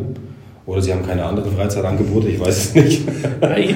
Oder 0.64 0.81
sie 0.81 0.92
haben 0.92 1.04
keine 1.04 1.25
anderen 1.25 1.57
Freizeitangebote, 1.57 2.28
ich 2.28 2.38
weiß 2.38 2.57
es 2.57 2.75
nicht. 2.76 3.02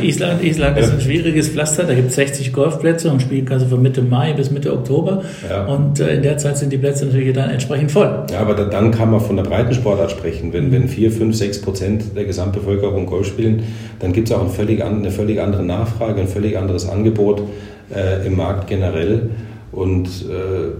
Island, 0.04 0.44
Island 0.44 0.78
ist 0.78 0.92
ein 0.92 1.00
schwieriges 1.00 1.48
Pflaster, 1.48 1.82
da 1.82 1.94
gibt 1.94 2.10
es 2.10 2.14
60 2.14 2.52
Golfplätze 2.52 3.10
und 3.10 3.20
spielen 3.20 3.44
kannst 3.44 3.66
du 3.66 3.70
von 3.70 3.82
Mitte 3.82 4.02
Mai 4.02 4.34
bis 4.34 4.52
Mitte 4.52 4.72
Oktober. 4.72 5.24
Ja. 5.50 5.66
Und 5.66 5.98
äh, 5.98 6.14
in 6.14 6.22
der 6.22 6.38
Zeit 6.38 6.58
sind 6.58 6.72
die 6.72 6.78
Plätze 6.78 7.06
natürlich 7.06 7.34
dann 7.34 7.50
entsprechend 7.50 7.90
voll. 7.90 8.26
Ja, 8.30 8.38
aber 8.38 8.54
da, 8.54 8.66
dann 8.66 8.92
kann 8.92 9.10
man 9.10 9.20
von 9.20 9.34
der 9.34 9.42
breiten 9.42 9.74
Sportart 9.74 10.12
sprechen. 10.12 10.52
Wenn, 10.52 10.70
wenn 10.70 10.86
4, 10.88 11.10
5, 11.10 11.34
6 11.34 11.62
Prozent 11.62 12.04
der 12.16 12.24
Gesamtbevölkerung 12.24 13.06
Golf 13.06 13.26
spielen, 13.26 13.64
dann 13.98 14.12
gibt 14.12 14.28
es 14.28 14.34
auch 14.36 14.42
ein 14.42 14.50
völlig 14.50 14.84
eine 14.84 15.10
völlig 15.10 15.40
andere 15.40 15.64
Nachfrage, 15.64 16.20
ein 16.20 16.28
völlig 16.28 16.56
anderes 16.56 16.88
Angebot 16.88 17.42
äh, 17.92 18.24
im 18.24 18.36
Markt 18.36 18.68
generell. 18.68 19.30
Und 19.72 20.06
äh, 20.06 20.70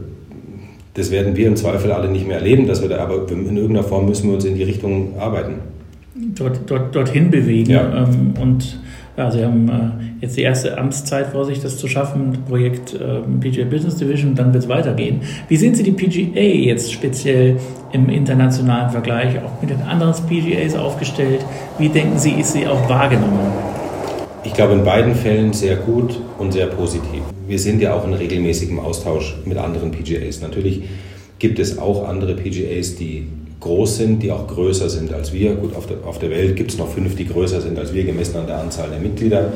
das 0.94 1.10
werden 1.10 1.34
wir 1.34 1.48
im 1.48 1.56
Zweifel 1.56 1.90
alle 1.90 2.08
nicht 2.08 2.28
mehr 2.28 2.38
erleben, 2.38 2.68
dass 2.68 2.80
wir 2.80 2.88
da, 2.88 2.98
aber 2.98 3.28
in 3.28 3.56
irgendeiner 3.56 3.82
Form 3.82 4.06
müssen 4.06 4.28
wir 4.28 4.34
uns 4.36 4.44
in 4.44 4.54
die 4.54 4.62
Richtung 4.62 5.18
arbeiten 5.18 5.54
dort, 6.35 6.61
dort, 6.66 6.94
dorthin 6.94 7.30
bewegen. 7.30 7.70
Ja. 7.70 8.04
Ähm, 8.04 8.35
und 8.40 8.78
ja, 9.16 9.30
Sie 9.30 9.42
haben 9.42 9.68
äh, 9.68 10.20
jetzt 10.20 10.37
die 10.37 10.42
erste 10.42 10.76
Amtszeit 10.76 11.28
vor 11.28 11.46
sich, 11.46 11.61
das 11.61 11.78
zu 11.78 11.88
schaffen, 11.88 12.37
Projekt 12.49 12.94
äh, 12.94 13.20
PGA 13.40 13.64
Business 13.64 13.96
Division, 13.96 14.35
dann 14.35 14.52
wird 14.52 14.64
es 14.64 14.68
weitergehen. 14.68 15.23
Wie 15.49 15.56
sehen 15.56 15.75
Sie 15.75 15.82
die 15.82 15.92
PGA 15.92 16.40
jetzt 16.40 16.92
speziell 16.92 17.56
im 17.92 18.11
internationalen 18.11 18.90
Vergleich, 18.90 19.38
auch 19.38 19.61
mit 19.62 19.70
den 19.70 19.80
anderen 19.82 20.14
PGAs 20.26 20.75
aufgestellt? 20.75 21.44
Wie 21.78 21.88
denken 21.88 22.18
Sie, 22.18 22.32
ist 22.32 22.52
sie 22.52 22.66
auch 22.66 22.88
wahrgenommen? 22.90 23.40
Ich 24.44 24.52
glaube 24.52 24.75
in 24.75 24.85
beiden 24.85 25.14
Fällen 25.14 25.52
sehr 25.54 25.76
gut 25.76 26.20
und 26.38 26.52
sehr 26.52 26.66
positiv. 26.66 27.23
Wir 27.49 27.58
sind 27.58 27.80
ja 27.80 27.94
auch 27.94 28.06
in 28.06 28.12
regelmäßigem 28.12 28.78
Austausch 28.78 29.35
mit 29.46 29.56
anderen 29.56 29.90
PGAs. 29.92 30.42
Natürlich 30.42 30.82
gibt 31.38 31.58
es 31.58 31.78
auch 31.78 32.06
andere 32.06 32.35
PGAs, 32.35 32.96
die 32.96 33.26
groß 33.66 33.96
sind, 33.96 34.23
die 34.23 34.30
auch 34.30 34.46
größer 34.46 34.88
sind 34.88 35.12
als 35.12 35.32
wir. 35.32 35.54
Gut, 35.54 35.75
auf 35.75 35.87
der, 35.87 35.99
auf 36.06 36.18
der 36.18 36.30
Welt 36.30 36.56
gibt 36.56 36.70
es 36.70 36.78
noch 36.78 36.88
fünf, 36.88 37.16
die 37.16 37.26
größer 37.26 37.61
sind 37.61 37.78
als 37.78 37.92
wir, 37.92 38.04
gemessen 38.04 38.38
an 38.38 38.46
der 38.46 38.58
Anzahl 38.58 38.88
der 38.90 39.00
Mitglieder. 39.00 39.52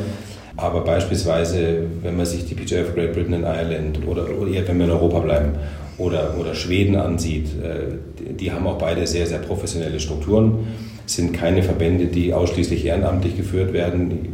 Aber 0.56 0.82
beispielsweise, 0.82 1.84
wenn 2.02 2.16
man 2.16 2.26
sich 2.26 2.44
die 2.44 2.54
PGA 2.54 2.82
of 2.82 2.94
Great 2.94 3.14
Britain 3.14 3.34
and 3.34 3.44
Ireland 3.44 4.00
oder, 4.06 4.24
oder 4.38 4.50
wenn 4.66 4.78
wir 4.78 4.84
in 4.84 4.90
Europa 4.90 5.20
bleiben 5.20 5.52
oder, 5.96 6.34
oder 6.38 6.54
Schweden 6.54 6.96
ansieht, 6.96 7.46
äh, 7.62 7.94
die, 8.18 8.32
die 8.34 8.52
haben 8.52 8.66
auch 8.66 8.78
beide 8.78 9.06
sehr, 9.06 9.26
sehr 9.26 9.38
professionelle 9.38 10.00
Strukturen, 10.00 10.66
sind 11.06 11.32
keine 11.32 11.62
Verbände, 11.62 12.06
die 12.06 12.34
ausschließlich 12.34 12.84
ehrenamtlich 12.84 13.36
geführt 13.36 13.72
werden. 13.72 14.28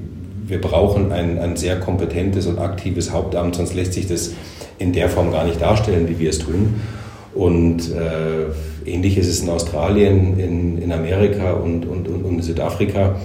Wir 0.47 0.61
brauchen 0.61 1.13
ein, 1.13 1.39
ein 1.39 1.57
sehr 1.57 1.79
kompetentes 1.79 2.47
und 2.47 2.59
aktives 2.59 3.13
Hauptamt, 3.13 3.57
sonst 3.57 3.75
lässt 3.75 3.93
sich 3.93 4.07
das 4.07 4.33
in 4.79 4.93
der 4.93 5.09
Form 5.09 5.33
gar 5.33 5.45
nicht 5.45 5.61
darstellen, 5.61 6.09
wie 6.09 6.19
wir 6.19 6.31
es 6.31 6.39
tun. 6.39 6.81
Und 7.35 7.93
äh, 7.93 8.51
ähnlich 8.87 9.19
ist 9.19 9.29
es 9.29 9.41
in 9.41 9.49
Australien, 9.49 10.39
in, 10.39 10.79
in 10.79 10.93
Amerika 10.93 11.53
und, 11.53 11.87
und, 11.87 12.09
und, 12.09 12.25
und 12.25 12.43
Südafrika. 12.43 13.17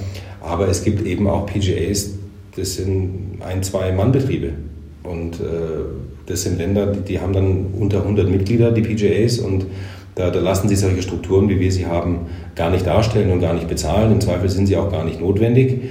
Aber 0.41 0.67
es 0.67 0.83
gibt 0.83 1.05
eben 1.05 1.27
auch 1.27 1.45
PGAs, 1.45 2.11
das 2.55 2.75
sind 2.75 3.37
ein, 3.39 3.63
zwei 3.63 3.91
Mannbetriebe. 3.91 4.53
Und 5.03 5.35
äh, 5.35 5.43
das 6.25 6.43
sind 6.43 6.57
Länder, 6.57 6.87
die, 6.87 7.01
die, 7.01 7.19
haben 7.19 7.33
dann 7.33 7.67
unter 7.77 8.01
100 8.01 8.29
Mitglieder, 8.29 8.71
die 8.71 8.81
PGAs. 8.81 9.39
Und 9.39 9.65
da, 10.15 10.29
da 10.29 10.39
lassen 10.39 10.67
sich 10.67 10.79
solche 10.79 11.01
Strukturen, 11.01 11.49
wie 11.49 11.59
wir 11.59 11.71
sie 11.71 11.85
haben, 11.85 12.27
gar 12.55 12.69
nicht 12.69 12.85
darstellen 12.85 13.31
und 13.31 13.39
gar 13.39 13.53
nicht 13.53 13.67
bezahlen. 13.67 14.11
Im 14.11 14.21
Zweifel 14.21 14.49
sind 14.49 14.67
sie 14.67 14.77
auch 14.77 14.91
gar 14.91 15.05
nicht 15.05 15.21
notwendig. 15.21 15.81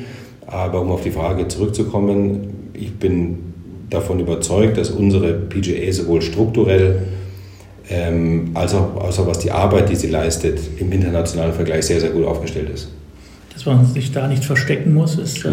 Aber 0.46 0.82
um 0.82 0.90
auf 0.90 1.02
die 1.02 1.10
Frage 1.10 1.48
zurückzukommen, 1.48 2.70
ich 2.74 2.92
bin 2.94 3.38
davon 3.88 4.20
überzeugt, 4.20 4.78
dass 4.78 4.90
unsere 4.90 5.32
PGA 5.32 5.92
sowohl 5.92 6.22
strukturell 6.22 7.02
ähm, 7.90 8.50
als, 8.54 8.74
auch, 8.74 9.04
als 9.04 9.18
auch 9.18 9.26
was 9.26 9.40
die 9.40 9.50
Arbeit, 9.50 9.90
die 9.90 9.96
sie 9.96 10.08
leistet, 10.08 10.58
im 10.78 10.92
internationalen 10.92 11.52
Vergleich 11.52 11.86
sehr, 11.86 12.00
sehr 12.00 12.10
gut 12.10 12.24
aufgestellt 12.24 12.70
ist. 12.70 12.88
Dass 13.52 13.66
man 13.66 13.84
sich 13.84 14.12
da 14.12 14.28
nicht 14.28 14.44
verstecken 14.44 14.94
muss, 14.94 15.18
ist 15.18 15.44
äh, 15.44 15.48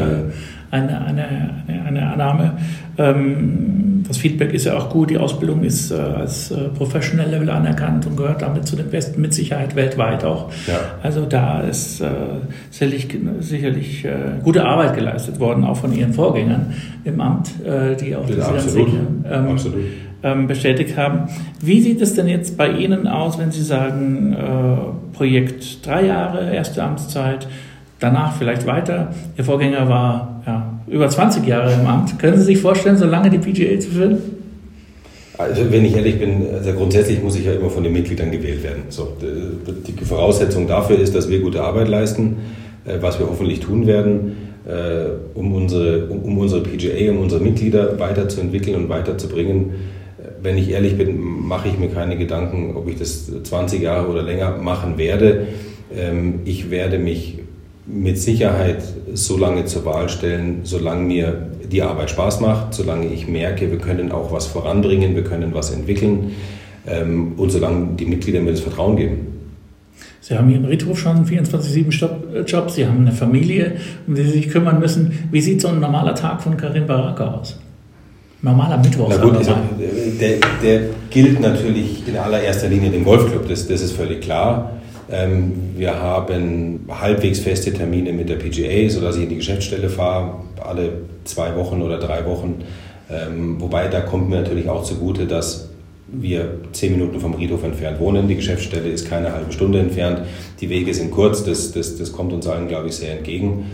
eine, 0.69 1.01
eine, 1.05 1.25
eine, 1.67 1.85
eine, 1.85 2.11
Annahme. 2.11 2.57
Ähm, 2.97 4.03
das 4.07 4.17
Feedback 4.17 4.53
ist 4.53 4.65
ja 4.65 4.77
auch 4.77 4.89
gut, 4.89 5.09
die 5.09 5.17
Ausbildung 5.17 5.63
ist 5.63 5.91
äh, 5.91 5.95
als 5.95 6.51
äh, 6.51 6.69
Professional 6.69 7.29
Level 7.29 7.49
anerkannt 7.49 8.05
und 8.05 8.15
gehört 8.15 8.43
damit 8.43 8.67
zu 8.67 8.75
den 8.75 8.89
Besten 8.89 9.19
mit 9.19 9.33
Sicherheit 9.33 9.75
weltweit 9.75 10.23
auch. 10.23 10.51
Ja. 10.67 10.79
Also 11.01 11.25
da 11.25 11.61
ist 11.61 11.99
äh, 12.01 12.07
sicherlich, 12.69 13.07
sicherlich 13.39 14.05
äh, 14.05 14.11
gute 14.43 14.63
Arbeit 14.63 14.95
geleistet 14.95 15.39
worden, 15.39 15.63
auch 15.63 15.77
von 15.77 15.91
Ihren 15.91 16.13
Vorgängern 16.13 16.73
im 17.03 17.19
Amt, 17.19 17.49
äh, 17.65 17.95
die 17.95 18.15
auch 18.15 18.27
das 18.27 18.39
absolut. 18.47 18.89
Ähm, 19.29 19.47
absolut 19.47 19.75
ähm, 20.27 20.47
bestätigt 20.47 20.97
haben. 20.97 21.29
Wie 21.61 21.81
sieht 21.81 22.01
es 22.01 22.13
denn 22.15 22.27
jetzt 22.27 22.57
bei 22.57 22.69
Ihnen 22.69 23.07
aus, 23.07 23.37
wenn 23.37 23.51
Sie 23.51 23.63
sagen, 23.63 24.33
äh, 24.33 25.15
Projekt 25.15 25.85
drei 25.85 26.05
Jahre, 26.05 26.53
erste 26.53 26.83
Amtszeit, 26.83 27.47
danach 27.99 28.35
vielleicht 28.35 28.67
weiter? 28.67 29.13
Ihr 29.37 29.43
Vorgänger 29.43 29.87
war 29.87 30.43
ja, 30.45 30.79
über 30.87 31.09
20 31.09 31.45
Jahre 31.47 31.73
im 31.73 31.87
Amt. 31.87 32.19
Können 32.19 32.37
Sie 32.37 32.43
sich 32.43 32.59
vorstellen, 32.59 32.97
so 32.97 33.05
lange 33.05 33.29
die 33.29 33.37
PGA 33.37 33.79
zu 33.79 33.89
führen? 33.89 34.17
Also 35.37 35.71
wenn 35.71 35.85
ich 35.85 35.95
ehrlich 35.95 36.17
bin, 36.17 36.47
also 36.51 36.73
grundsätzlich 36.73 37.21
muss 37.21 37.37
ich 37.37 37.45
ja 37.45 37.53
immer 37.53 37.69
von 37.69 37.83
den 37.83 37.93
Mitgliedern 37.93 38.31
gewählt 38.31 38.63
werden. 38.63 38.83
So, 38.89 39.13
die 39.21 40.05
Voraussetzung 40.05 40.67
dafür 40.67 40.97
ist, 40.97 41.13
dass 41.15 41.29
wir 41.29 41.39
gute 41.41 41.61
Arbeit 41.61 41.87
leisten, 41.87 42.37
äh, 42.85 42.97
was 43.01 43.19
wir 43.19 43.27
hoffentlich 43.27 43.59
tun 43.59 43.85
werden, 43.85 44.35
äh, 44.67 45.37
um 45.37 45.53
unsere, 45.53 46.07
um 46.07 46.37
unsere 46.39 46.61
PGA, 46.61 47.11
um 47.11 47.19
unsere 47.19 47.41
Mitglieder 47.41 47.99
weiterzuentwickeln 47.99 48.75
und 48.75 48.89
weiterzubringen 48.89 49.71
wenn 50.41 50.57
ich 50.57 50.69
ehrlich 50.69 50.97
bin, 50.97 51.19
mache 51.19 51.69
ich 51.69 51.77
mir 51.77 51.89
keine 51.89 52.17
Gedanken, 52.17 52.75
ob 52.75 52.87
ich 52.89 52.97
das 52.97 53.31
20 53.43 53.81
Jahre 53.81 54.07
oder 54.07 54.23
länger 54.23 54.57
machen 54.57 54.97
werde. 54.97 55.47
Ähm, 55.95 56.41
ich 56.45 56.69
werde 56.69 56.99
mich 56.99 57.39
mit 57.85 58.19
Sicherheit 58.19 58.83
so 59.13 59.37
lange 59.37 59.65
zur 59.65 59.85
Wahl 59.85 60.09
stellen, 60.09 60.59
solange 60.63 61.03
mir 61.03 61.47
die 61.71 61.81
Arbeit 61.81 62.09
Spaß 62.09 62.41
macht, 62.41 62.73
solange 62.73 63.07
ich 63.07 63.27
merke, 63.27 63.71
wir 63.71 63.77
können 63.77 64.11
auch 64.11 64.31
was 64.31 64.45
voranbringen, 64.45 65.15
wir 65.15 65.23
können 65.23 65.53
was 65.53 65.71
entwickeln 65.71 66.31
ähm, 66.85 67.33
und 67.37 67.49
solange 67.49 67.95
die 67.95 68.05
Mitglieder 68.05 68.41
mir 68.41 68.51
das 68.51 68.59
Vertrauen 68.59 68.97
geben. 68.97 69.27
Sie 70.19 70.37
haben 70.37 70.49
Ihren 70.49 70.65
Friedhof 70.65 70.99
schon 70.99 71.25
24-7-Job, 71.25 72.69
Sie 72.69 72.85
haben 72.85 72.99
eine 72.99 73.13
Familie, 73.13 73.77
um 74.05 74.15
die 74.15 74.23
Sie 74.23 74.31
sich 74.31 74.49
kümmern 74.49 74.79
müssen. 74.79 75.29
Wie 75.31 75.39
sieht 75.39 75.61
so 75.61 75.69
ein 75.69 75.79
normaler 75.79 76.15
Tag 76.15 76.41
von 76.41 76.57
Karin 76.57 76.85
Baraka 76.85 77.35
aus? 77.35 77.57
Normaler 78.41 78.77
Mittwoch. 78.77 79.09
Na 79.09 79.17
gut, 79.17 79.37
also, 79.37 79.53
der, 80.19 80.37
der, 80.61 80.81
gilt 81.09 81.39
natürlich 81.39 82.07
in 82.07 82.17
allererster 82.17 82.67
Linie 82.67 82.91
dem 82.91 83.03
Golfclub, 83.03 83.47
das, 83.47 83.67
das 83.67 83.81
ist 83.81 83.93
völlig 83.93 84.21
klar. 84.21 84.73
Ähm, 85.09 85.53
wir 85.75 86.01
haben 86.01 86.85
halbwegs 86.89 87.39
feste 87.39 87.73
Termine 87.73 88.11
mit 88.11 88.29
der 88.29 88.35
PGA, 88.35 88.89
sodass 88.89 89.15
ich 89.15 89.23
in 89.23 89.29
die 89.29 89.37
Geschäftsstelle 89.37 89.89
fahre, 89.89 90.41
alle 90.61 90.91
zwei 91.23 91.55
Wochen 91.55 91.81
oder 91.81 91.97
drei 91.97 92.25
Wochen. 92.25 92.63
Ähm, 93.09 93.59
wobei 93.59 93.87
da 93.87 94.01
kommt 94.01 94.29
mir 94.29 94.41
natürlich 94.41 94.67
auch 94.67 94.83
zugute, 94.83 95.25
dass 95.25 95.69
wir 96.07 96.59
zehn 96.71 96.93
Minuten 96.93 97.19
vom 97.19 97.33
Friedhof 97.33 97.63
entfernt 97.63 97.99
wohnen. 97.99 98.27
Die 98.27 98.35
Geschäftsstelle 98.35 98.89
ist 98.89 99.09
keine 99.09 99.33
halbe 99.33 99.51
Stunde 99.51 99.79
entfernt. 99.79 100.21
Die 100.59 100.69
Wege 100.69 100.93
sind 100.93 101.11
kurz, 101.11 101.43
das, 101.43 101.71
das, 101.71 101.97
das 101.97 102.11
kommt 102.11 102.33
uns 102.33 102.47
allen, 102.47 102.67
glaube 102.67 102.87
ich, 102.87 102.95
sehr 102.95 103.17
entgegen. 103.17 103.65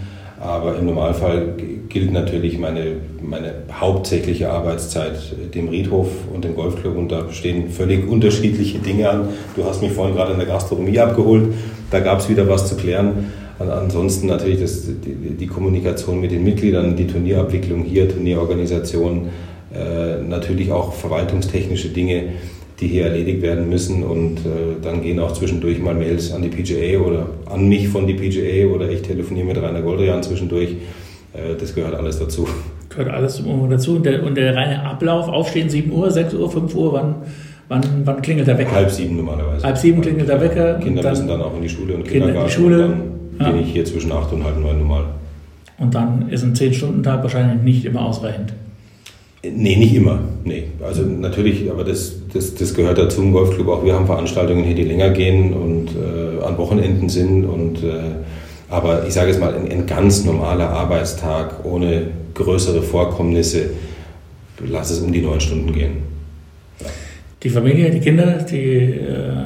Aber 0.43 0.77
im 0.77 0.88
Normalfall 0.88 1.53
gilt 1.88 2.12
natürlich 2.12 2.58
meine, 2.60 2.97
meine 3.21 3.53
hauptsächliche 3.71 4.49
Arbeitszeit 4.49 5.15
dem 5.56 5.69
Riedhof 5.69 6.10
und 6.34 6.43
dem 6.43 6.53
Golfclub 6.53 6.97
und 6.97 7.10
da 7.13 7.32
stehen 7.32 7.69
völlig 7.69 8.06
unterschiedliche 8.06 8.79
Dinge 8.79 9.10
an. 9.10 9.29
Du 9.56 9.63
hast 9.63 9.82
mich 9.82 9.93
vorhin 9.93 10.15
gerade 10.15 10.34
in 10.34 10.39
der 10.39 10.47
Gastronomie 10.47 10.99
abgeholt, 10.99 11.53
da 11.91 12.01
gab 12.01 12.19
es 12.19 12.27
wieder 12.27 12.49
was 12.49 12.67
zu 12.67 12.75
klären. 12.75 13.32
Ansonsten 13.58 14.27
natürlich 14.27 14.60
das, 14.60 14.86
die, 14.86 15.13
die, 15.13 15.47
Kommunikation 15.47 16.19
mit 16.19 16.32
den 16.32 16.43
Mitgliedern, 16.43 16.97
die 16.97 17.08
Turnierabwicklung 17.08 17.84
hier, 17.84 18.10
Turnierorganisation, 18.10 19.29
äh, 19.73 20.21
natürlich 20.21 20.73
auch 20.73 20.91
verwaltungstechnische 20.91 21.89
Dinge 21.89 22.34
die 22.84 22.89
hier 22.89 23.06
erledigt 23.06 23.41
werden 23.41 23.69
müssen. 23.69 24.04
Und 24.04 24.39
äh, 24.39 24.76
dann 24.82 25.02
gehen 25.02 25.19
auch 25.19 25.32
zwischendurch 25.32 25.80
mal 25.80 25.96
Mails 25.96 26.32
an 26.34 26.41
die 26.41 26.50
PGA 26.50 27.00
oder 27.00 27.28
an 27.50 27.67
mich 27.67 27.88
von 27.88 28.06
die 28.06 28.13
PGA 28.13 28.74
oder 28.74 28.89
ich 28.89 29.02
telefoniere 29.02 29.46
mit 29.46 29.58
Rainer 29.58 29.82
Goldrian 29.82 30.22
zwischendurch. 30.22 30.72
Äh, 31.34 31.56
das 31.60 31.74
gehört 31.74 31.96
alles 31.96 32.19
dazu. 32.19 32.48
Gehört 32.89 33.10
alles 33.10 33.38
dazu. 33.38 33.96
Und 33.96 34.06
der, 34.06 34.24
und 34.24 34.36
der 34.36 34.56
reine 34.56 34.84
Ablauf, 34.84 35.28
aufstehen 35.30 35.69
7 35.69 35.91
Uhr, 35.91 36.12
6 36.12 36.34
Uhr, 36.34 36.52
5 36.52 36.76
Uhr, 36.76 36.93
wann, 36.93 37.15
wann, 37.69 37.82
wann 38.04 38.22
klingelt 38.22 38.48
der 38.48 38.58
Wecker? 38.58 38.72
Halb 38.72 38.91
sieben 38.91 39.15
normalerweise. 39.15 39.65
Halb 39.65 39.78
sieben 39.78 40.02
klingelt 40.02 40.28
der 40.28 40.41
Wecker. 40.41 40.74
Kinder 40.76 41.02
dann 41.02 41.12
müssen 41.13 41.28
dann 41.28 41.41
auch 41.41 41.56
in 41.56 41.62
die 41.62 41.69
Schule 41.69 41.96
und 41.96 42.04
Kinder 42.06 42.36
in 42.36 42.46
die 42.46 42.52
Schule. 42.52 42.93
ja. 43.39 43.50
bin 43.50 43.62
ich 43.62 43.72
hier 43.72 43.86
zwischen 43.86 44.12
acht 44.12 44.32
und 44.34 44.43
halb 44.43 44.60
neun 44.60 44.80
normal. 44.80 45.06
Und 45.80 45.96
dann 45.96 46.30
ist 46.30 46.43
ein 46.43 46.54
10-Stunden-Tag 46.54 47.24
wahrscheinlich 47.24 47.63
nicht 47.63 47.86
immer 47.86 48.06
ausreichend. 48.06 48.54
Nee, 49.45 49.75
nicht 49.75 49.93
immer. 49.93 50.19
Nee. 50.45 50.63
Also 50.82 51.03
natürlich, 51.03 51.69
aber 51.69 51.84
das, 51.84 52.13
das, 52.34 52.56
das 52.56 52.73
gehört 52.73 52.97
dazu 52.97 53.21
im 53.21 53.34
Golfclub 53.34 53.67
auch. 53.67 53.84
Wir 53.84 53.93
haben 53.93 54.06
Veranstaltungen 54.06 54.63
hier, 54.63 54.75
die 54.75 54.84
länger 54.84 55.10
gehen 55.10 55.53
und 55.53 55.89
äh, 55.89 56.43
an 56.43 56.58
Wochenenden 56.58 57.10
sind. 57.10 57.43
Und, 57.45 57.84
äh, 57.84 58.15
aber 58.69 59.06
ich 59.06 59.13
sage 59.13 59.32
es 59.32 59.39
mal, 59.39 59.53
ein, 59.53 59.69
ein, 59.69 59.86
ganz 59.86 60.23
normaler 60.23 60.69
Arbeitstag 60.69 61.65
ohne 61.65 62.08
größere 62.34 62.82
Vorkommnisse, 62.82 63.71
lass 64.65 64.91
es 64.91 64.99
um 64.99 65.12
die 65.12 65.21
neun 65.21 65.41
Stunden 65.41 65.73
gehen. 65.73 65.97
Ja. 66.79 66.88
Die 67.43 67.49
Familie, 67.49 67.91
die 67.91 67.99
Kinder, 67.99 68.38
die 68.49 68.93
äh, 68.93 69.43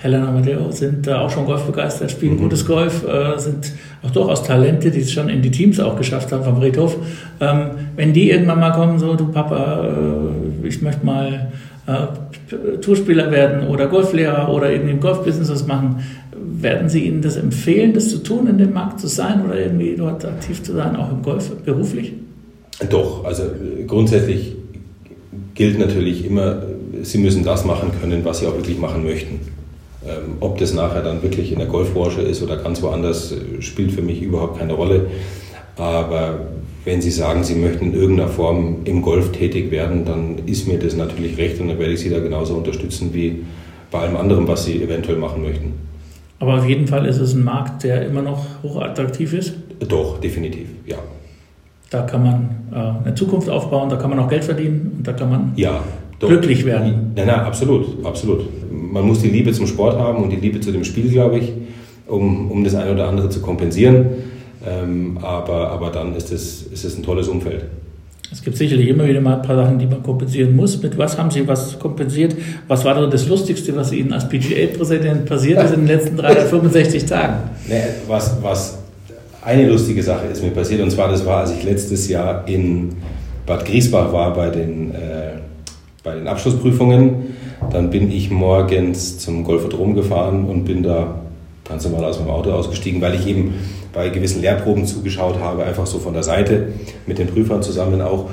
Helena 0.00 0.30
Matteo 0.30 0.70
sind 0.70 1.06
äh, 1.06 1.12
auch 1.12 1.30
schon 1.30 1.44
Golf 1.44 1.64
begeistert, 1.64 2.10
spielen 2.10 2.34
mhm. 2.34 2.38
gutes 2.38 2.64
Golf, 2.64 3.06
äh, 3.06 3.38
sind 3.38 3.72
auch 4.02 4.10
durchaus 4.10 4.42
Talente, 4.42 4.90
die 4.90 5.00
es 5.00 5.12
schon 5.12 5.28
in 5.28 5.42
die 5.42 5.50
Teams 5.50 5.78
auch 5.78 5.96
geschafft 5.96 6.32
haben 6.32 6.42
vom 6.42 6.56
Friedhof. 6.56 6.96
Ähm, 7.38 7.70
wenn 7.96 8.14
die 8.14 8.30
irgendwann 8.30 8.60
mal 8.60 8.72
kommen, 8.72 8.98
so, 8.98 9.14
du 9.14 9.26
Papa, 9.26 9.86
äh, 10.64 10.66
ich 10.66 10.80
möchte 10.80 11.04
mal 11.04 11.52
äh, 11.86 12.76
Tourspieler 12.80 13.30
werden 13.30 13.68
oder 13.68 13.88
Golflehrer 13.88 14.48
oder 14.48 14.72
irgendwie 14.72 14.92
im 14.92 15.00
Golfbusiness 15.00 15.50
was 15.50 15.66
machen, 15.66 16.02
werden 16.34 16.88
Sie 16.88 17.04
ihnen 17.04 17.20
das 17.20 17.36
empfehlen, 17.36 17.92
das 17.92 18.08
zu 18.08 18.22
tun, 18.22 18.46
in 18.46 18.56
dem 18.56 18.72
Markt 18.72 19.00
zu 19.00 19.06
sein 19.06 19.44
oder 19.44 19.58
irgendwie 19.58 19.96
dort 19.96 20.24
aktiv 20.24 20.62
zu 20.62 20.72
sein, 20.72 20.96
auch 20.96 21.10
im 21.10 21.22
Golf 21.22 21.50
beruflich? 21.64 22.14
Doch, 22.88 23.24
also 23.24 23.42
grundsätzlich 23.86 24.56
gilt 25.54 25.78
natürlich 25.78 26.24
immer, 26.24 26.62
Sie 27.02 27.18
müssen 27.18 27.44
das 27.44 27.66
machen 27.66 27.90
können, 28.00 28.24
was 28.24 28.40
Sie 28.40 28.46
auch 28.46 28.54
wirklich 28.54 28.78
machen 28.78 29.04
möchten. 29.04 29.40
Ähm, 30.06 30.38
ob 30.40 30.56
das 30.56 30.72
nachher 30.72 31.02
dann 31.02 31.22
wirklich 31.22 31.52
in 31.52 31.58
der 31.58 31.68
Golfbranche 31.68 32.22
ist 32.22 32.42
oder 32.42 32.56
ganz 32.56 32.80
woanders, 32.80 33.32
äh, 33.32 33.60
spielt 33.60 33.92
für 33.92 34.00
mich 34.00 34.22
überhaupt 34.22 34.58
keine 34.58 34.72
Rolle. 34.72 35.08
Aber 35.76 36.40
wenn 36.86 37.02
Sie 37.02 37.10
sagen, 37.10 37.44
Sie 37.44 37.54
möchten 37.54 37.86
in 37.86 37.94
irgendeiner 37.94 38.30
Form 38.30 38.78
im 38.84 39.02
Golf 39.02 39.32
tätig 39.32 39.70
werden, 39.70 40.06
dann 40.06 40.38
ist 40.46 40.66
mir 40.66 40.78
das 40.78 40.96
natürlich 40.96 41.36
recht 41.36 41.60
und 41.60 41.68
dann 41.68 41.78
werde 41.78 41.92
ich 41.92 42.00
Sie 42.00 42.08
da 42.08 42.18
genauso 42.18 42.54
unterstützen 42.54 43.10
wie 43.12 43.44
bei 43.90 43.98
allem 43.98 44.16
anderen, 44.16 44.48
was 44.48 44.64
Sie 44.64 44.82
eventuell 44.82 45.18
machen 45.18 45.42
möchten. 45.42 45.74
Aber 46.38 46.54
auf 46.54 46.66
jeden 46.66 46.86
Fall 46.86 47.04
ist 47.04 47.18
es 47.18 47.34
ein 47.34 47.44
Markt, 47.44 47.82
der 47.82 48.06
immer 48.06 48.22
noch 48.22 48.46
hochattraktiv 48.62 49.34
ist? 49.34 49.52
Doch, 49.86 50.18
definitiv, 50.18 50.68
ja. 50.86 50.96
Da 51.90 52.02
kann 52.02 52.22
man 52.22 52.50
äh, 52.72 53.04
eine 53.04 53.14
Zukunft 53.14 53.50
aufbauen, 53.50 53.90
da 53.90 53.96
kann 53.96 54.08
man 54.08 54.18
auch 54.18 54.28
Geld 54.28 54.44
verdienen 54.44 54.92
und 54.96 55.06
da 55.06 55.12
kann 55.12 55.28
man 55.28 55.52
ja, 55.56 55.82
glücklich 56.18 56.64
werden. 56.64 57.12
Nein, 57.14 57.26
nein, 57.26 57.40
absolut, 57.40 58.02
absolut 58.02 58.59
man 58.90 59.06
muss 59.06 59.22
die 59.22 59.28
Liebe 59.28 59.52
zum 59.52 59.66
Sport 59.66 59.98
haben 59.98 60.22
und 60.22 60.30
die 60.30 60.36
Liebe 60.36 60.60
zu 60.60 60.72
dem 60.72 60.84
Spiel, 60.84 61.10
glaube 61.10 61.38
ich, 61.38 61.52
um, 62.06 62.50
um 62.50 62.64
das 62.64 62.74
eine 62.74 62.92
oder 62.92 63.08
andere 63.08 63.28
zu 63.28 63.40
kompensieren. 63.40 64.06
Ähm, 64.66 65.18
aber, 65.22 65.70
aber 65.70 65.90
dann 65.90 66.14
ist 66.14 66.32
es, 66.32 66.62
ist 66.62 66.84
es 66.84 66.96
ein 66.96 67.02
tolles 67.02 67.28
Umfeld. 67.28 67.64
Es 68.32 68.42
gibt 68.42 68.56
sicherlich 68.56 68.88
immer 68.88 69.06
wieder 69.06 69.20
mal 69.20 69.36
ein 69.36 69.42
paar 69.42 69.56
Sachen, 69.56 69.78
die 69.78 69.86
man 69.86 70.02
kompensieren 70.02 70.54
muss. 70.54 70.80
Mit 70.80 70.96
was 70.96 71.18
haben 71.18 71.30
Sie 71.30 71.46
was 71.48 71.78
kompensiert? 71.78 72.36
Was 72.68 72.84
war 72.84 73.08
das 73.08 73.26
Lustigste, 73.26 73.74
was 73.74 73.92
Ihnen 73.92 74.12
als 74.12 74.28
PGA-Präsident 74.28 75.24
passiert 75.24 75.62
ist 75.64 75.72
in 75.72 75.80
den 75.80 75.88
letzten 75.88 76.16
365 76.16 77.06
Tagen? 77.06 77.50
Nee, 77.68 77.80
was, 78.06 78.36
was 78.40 78.78
eine 79.42 79.68
lustige 79.68 80.02
Sache 80.02 80.26
ist 80.26 80.44
mir 80.44 80.50
passiert, 80.50 80.80
und 80.82 80.90
zwar 80.90 81.08
das 81.08 81.24
war, 81.24 81.38
als 81.38 81.52
ich 81.52 81.64
letztes 81.64 82.08
Jahr 82.08 82.46
in 82.46 82.90
Bad 83.46 83.64
Griesbach 83.64 84.12
war 84.12 84.34
bei 84.34 84.50
den, 84.50 84.94
äh, 84.94 85.38
bei 86.04 86.14
den 86.14 86.28
Abschlussprüfungen 86.28 87.34
dann 87.70 87.90
bin 87.90 88.10
ich 88.10 88.30
morgens 88.30 89.18
zum 89.18 89.44
Golfodrom 89.44 89.94
gefahren 89.94 90.46
und 90.46 90.64
bin 90.64 90.82
da 90.82 91.20
ganz 91.68 91.84
normal 91.84 92.06
aus 92.06 92.18
meinem 92.18 92.30
Auto 92.30 92.50
ausgestiegen, 92.50 93.00
weil 93.00 93.14
ich 93.14 93.26
eben 93.26 93.54
bei 93.92 94.08
gewissen 94.08 94.40
Lehrproben 94.40 94.86
zugeschaut 94.86 95.38
habe, 95.40 95.64
einfach 95.64 95.86
so 95.86 95.98
von 95.98 96.14
der 96.14 96.22
Seite 96.22 96.72
mit 97.06 97.18
den 97.18 97.28
Prüfern 97.28 97.62
zusammen 97.62 98.00
auch. 98.00 98.28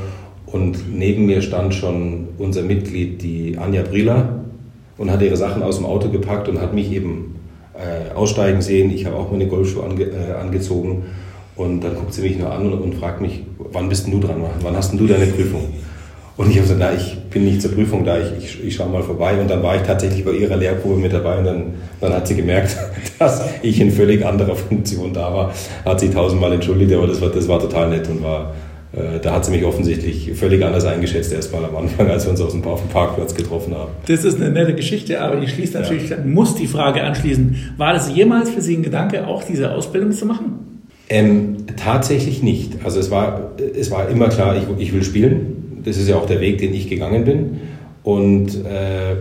Und 0.45 0.95
neben 0.95 1.25
mir 1.25 1.41
stand 1.41 1.73
schon 1.73 2.29
unser 2.37 2.63
Mitglied, 2.63 3.21
die 3.21 3.57
Anja 3.57 3.83
Brieler, 3.83 4.39
und 4.97 5.11
hat 5.11 5.21
ihre 5.21 5.37
Sachen 5.37 5.61
aus 5.61 5.77
dem 5.77 5.85
Auto 5.85 6.09
gepackt 6.09 6.49
und 6.49 6.59
hat 6.59 6.73
mich 6.73 6.91
eben 6.91 7.35
äh, 7.73 8.13
aussteigen 8.15 8.61
sehen. 8.61 8.91
Ich 8.91 9.05
habe 9.05 9.15
auch 9.15 9.31
meine 9.31 9.47
Golfschuhe 9.47 9.83
ange, 9.83 10.03
äh, 10.03 10.33
angezogen. 10.41 11.03
Und 11.55 11.81
dann 11.81 11.95
guckt 11.95 12.13
sie 12.13 12.21
mich 12.21 12.37
nur 12.37 12.51
an 12.51 12.71
und, 12.71 12.81
und 12.81 12.95
fragt 12.95 13.21
mich, 13.21 13.43
wann 13.57 13.89
bist 13.89 14.05
denn 14.05 14.19
du 14.19 14.25
dran? 14.25 14.37
Wann 14.61 14.75
hast 14.75 14.91
denn 14.91 14.99
du 14.99 15.07
deine 15.07 15.25
Prüfung? 15.27 15.61
Und 16.37 16.51
ich 16.51 16.57
habe 16.57 16.67
gesagt, 16.67 16.79
na, 16.79 16.93
ich 16.93 17.17
bin 17.31 17.45
nicht 17.45 17.63
zur 17.63 17.71
Prüfung 17.71 18.05
da, 18.05 18.17
ich, 18.19 18.31
ich, 18.37 18.63
ich 18.63 18.75
schaue 18.75 18.89
mal 18.89 19.01
vorbei. 19.01 19.41
Und 19.41 19.49
dann 19.49 19.63
war 19.63 19.75
ich 19.75 19.81
tatsächlich 19.81 20.23
bei 20.23 20.31
ihrer 20.31 20.55
Lehrprobe 20.55 20.97
mit 20.97 21.11
dabei 21.11 21.39
und 21.39 21.45
dann, 21.45 21.63
dann 21.99 22.13
hat 22.13 22.27
sie 22.27 22.35
gemerkt, 22.35 22.77
dass 23.19 23.43
ich 23.63 23.81
in 23.81 23.91
völlig 23.91 24.23
anderer 24.23 24.55
Funktion 24.55 25.13
da 25.13 25.33
war. 25.33 25.53
Hat 25.83 25.99
sich 25.99 26.11
tausendmal 26.11 26.53
entschuldigt, 26.53 26.93
aber 26.93 27.07
das 27.07 27.19
war, 27.21 27.29
das 27.29 27.47
war 27.47 27.59
total 27.59 27.89
nett 27.89 28.07
und 28.07 28.21
war, 28.21 28.53
äh, 28.93 29.19
da 29.19 29.33
hat 29.33 29.45
sie 29.45 29.51
mich 29.51 29.65
offensichtlich 29.65 30.31
völlig 30.35 30.63
anders 30.63 30.85
eingeschätzt, 30.85 31.33
erstmal 31.33 31.65
am 31.65 31.75
Anfang, 31.75 32.07
als 32.07 32.25
wir 32.25 32.31
uns 32.31 32.41
aus 32.41 32.51
dem, 32.51 32.63
auf 32.65 32.81
dem 32.81 32.89
Parkplatz 32.89 33.33
getroffen 33.33 33.73
haben. 33.75 33.89
Das 34.05 34.23
ist 34.23 34.39
eine 34.39 34.51
nette 34.51 34.75
Geschichte, 34.75 35.19
aber 35.19 35.41
ich 35.41 35.49
schließe 35.49 35.79
natürlich, 35.79 36.09
ja. 36.09 36.17
muss 36.23 36.53
die 36.53 36.67
Frage 36.67 37.01
anschließen, 37.01 37.73
war 37.77 37.93
das 37.93 38.13
jemals 38.13 38.51
für 38.51 38.61
Sie 38.61 38.77
ein 38.77 38.83
Gedanke, 38.83 39.25
auch 39.25 39.41
diese 39.43 39.73
Ausbildung 39.73 40.11
zu 40.11 40.27
machen? 40.27 40.83
Ähm, 41.09 41.65
tatsächlich 41.83 42.43
nicht. 42.43 42.73
Also 42.83 42.99
es 42.99 43.09
war, 43.09 43.53
es 43.75 43.89
war 43.89 44.07
immer 44.09 44.27
klar, 44.27 44.55
ich, 44.55 44.63
ich 44.77 44.93
will 44.93 45.03
spielen 45.03 45.56
das 45.87 45.97
ist 45.97 46.09
ja 46.09 46.17
auch 46.17 46.25
der 46.25 46.41
Weg, 46.41 46.57
den 46.57 46.73
ich 46.73 46.89
gegangen 46.89 47.23
bin. 47.23 47.61
Und 48.03 48.65
äh, 48.65 49.15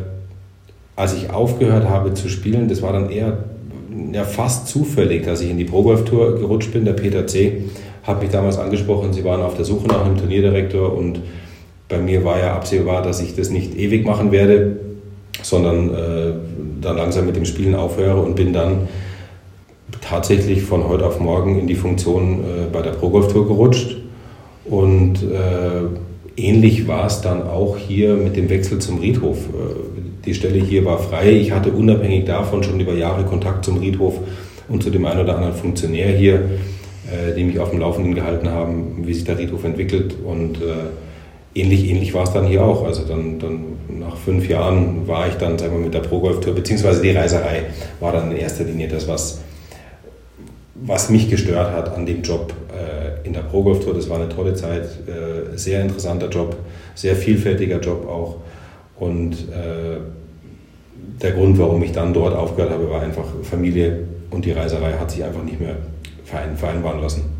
als 0.96 1.14
ich 1.14 1.30
aufgehört 1.30 1.88
habe 1.88 2.14
zu 2.14 2.28
spielen, 2.28 2.68
das 2.68 2.82
war 2.82 2.92
dann 2.92 3.10
eher 3.10 3.38
ja, 4.12 4.24
fast 4.24 4.68
zufällig, 4.68 5.24
dass 5.24 5.40
ich 5.40 5.50
in 5.50 5.58
die 5.58 5.64
Pro 5.64 5.82
Golf 5.82 6.04
Tour 6.04 6.38
gerutscht 6.38 6.72
bin. 6.72 6.84
Der 6.84 6.92
Peter 6.92 7.26
C. 7.26 7.64
hat 8.02 8.20
mich 8.20 8.30
damals 8.30 8.58
angesprochen, 8.58 9.12
sie 9.12 9.24
waren 9.24 9.42
auf 9.42 9.54
der 9.54 9.64
Suche 9.64 9.86
nach 9.86 10.04
einem 10.04 10.16
Turnierdirektor 10.16 10.96
und 10.96 11.20
bei 11.88 11.98
mir 11.98 12.24
war 12.24 12.38
ja 12.38 12.54
absehbar, 12.54 13.02
dass 13.02 13.20
ich 13.20 13.36
das 13.36 13.50
nicht 13.50 13.76
ewig 13.76 14.04
machen 14.04 14.32
werde, 14.32 14.76
sondern 15.42 15.94
äh, 15.94 16.32
dann 16.80 16.96
langsam 16.96 17.26
mit 17.26 17.36
dem 17.36 17.44
Spielen 17.44 17.76
aufhöre 17.76 18.20
und 18.20 18.34
bin 18.34 18.52
dann 18.52 18.88
tatsächlich 20.00 20.62
von 20.62 20.88
heute 20.88 21.06
auf 21.06 21.20
morgen 21.20 21.58
in 21.60 21.66
die 21.66 21.76
Funktion 21.76 22.40
äh, 22.40 22.44
bei 22.72 22.82
der 22.82 22.90
Pro 22.90 23.10
Golf 23.10 23.32
Tour 23.32 23.46
gerutscht 23.46 23.96
und 24.64 25.22
äh, 25.22 25.82
Ähnlich 26.36 26.86
war 26.86 27.06
es 27.06 27.22
dann 27.22 27.42
auch 27.42 27.78
hier 27.78 28.14
mit 28.14 28.36
dem 28.36 28.50
Wechsel 28.50 28.78
zum 28.78 28.98
Riedhof. 28.98 29.38
Äh, 29.38 30.24
die 30.26 30.34
Stelle 30.34 30.58
hier 30.58 30.84
war 30.84 30.98
frei. 30.98 31.30
Ich 31.30 31.52
hatte 31.52 31.70
unabhängig 31.70 32.24
davon 32.24 32.62
schon 32.62 32.78
über 32.80 32.94
Jahre 32.94 33.24
Kontakt 33.24 33.64
zum 33.64 33.78
Riedhof 33.78 34.18
und 34.68 34.82
zu 34.82 34.90
dem 34.90 35.04
einen 35.06 35.20
oder 35.20 35.36
anderen 35.36 35.54
Funktionär 35.54 36.08
hier, 36.08 36.34
äh, 36.34 37.34
die 37.36 37.44
mich 37.44 37.58
auf 37.58 37.70
dem 37.70 37.80
Laufenden 37.80 38.14
gehalten 38.14 38.50
haben, 38.50 39.06
wie 39.06 39.14
sich 39.14 39.24
der 39.24 39.38
Riedhof 39.38 39.64
entwickelt. 39.64 40.16
Und 40.24 40.56
äh, 40.56 41.60
ähnlich, 41.60 41.88
ähnlich 41.88 42.12
war 42.12 42.24
es 42.24 42.32
dann 42.32 42.46
hier 42.46 42.64
auch. 42.64 42.84
Also 42.84 43.04
dann, 43.04 43.38
dann 43.38 43.60
nach 43.98 44.16
fünf 44.16 44.48
Jahren 44.48 45.08
war 45.08 45.28
ich 45.28 45.34
dann 45.34 45.58
sagen 45.58 45.72
wir, 45.72 45.84
mit 45.84 45.94
der 45.94 46.00
Pro-Golf-Tour, 46.00 46.54
beziehungsweise 46.54 47.00
die 47.00 47.12
Reiserei 47.12 47.62
war 48.00 48.12
dann 48.12 48.30
in 48.30 48.36
erster 48.36 48.64
Linie 48.64 48.88
das, 48.88 49.08
was, 49.08 49.40
was 50.74 51.08
mich 51.08 51.30
gestört 51.30 51.72
hat 51.72 51.94
an 51.96 52.04
dem 52.04 52.22
Job 52.22 52.52
in 53.26 53.32
der 53.32 53.40
Pro 53.40 53.62
Golf 53.62 53.84
Tour. 53.84 53.94
Das 53.94 54.08
war 54.08 54.16
eine 54.20 54.28
tolle 54.28 54.54
Zeit, 54.54 54.84
äh, 55.06 55.56
sehr 55.56 55.82
interessanter 55.82 56.28
Job, 56.28 56.56
sehr 56.94 57.16
vielfältiger 57.16 57.80
Job 57.80 58.08
auch. 58.08 58.36
Und 58.98 59.32
äh, 59.32 59.98
der 61.20 61.32
Grund, 61.32 61.58
warum 61.58 61.82
ich 61.82 61.92
dann 61.92 62.14
dort 62.14 62.34
aufgehört 62.34 62.72
habe, 62.72 62.88
war 62.90 63.02
einfach 63.02 63.24
Familie 63.42 64.04
und 64.30 64.44
die 64.44 64.52
Reiserei 64.52 64.92
hat 64.92 65.10
sich 65.10 65.24
einfach 65.24 65.42
nicht 65.42 65.60
mehr 65.60 65.76
vereinbaren 66.24 67.00
lassen. 67.00 67.35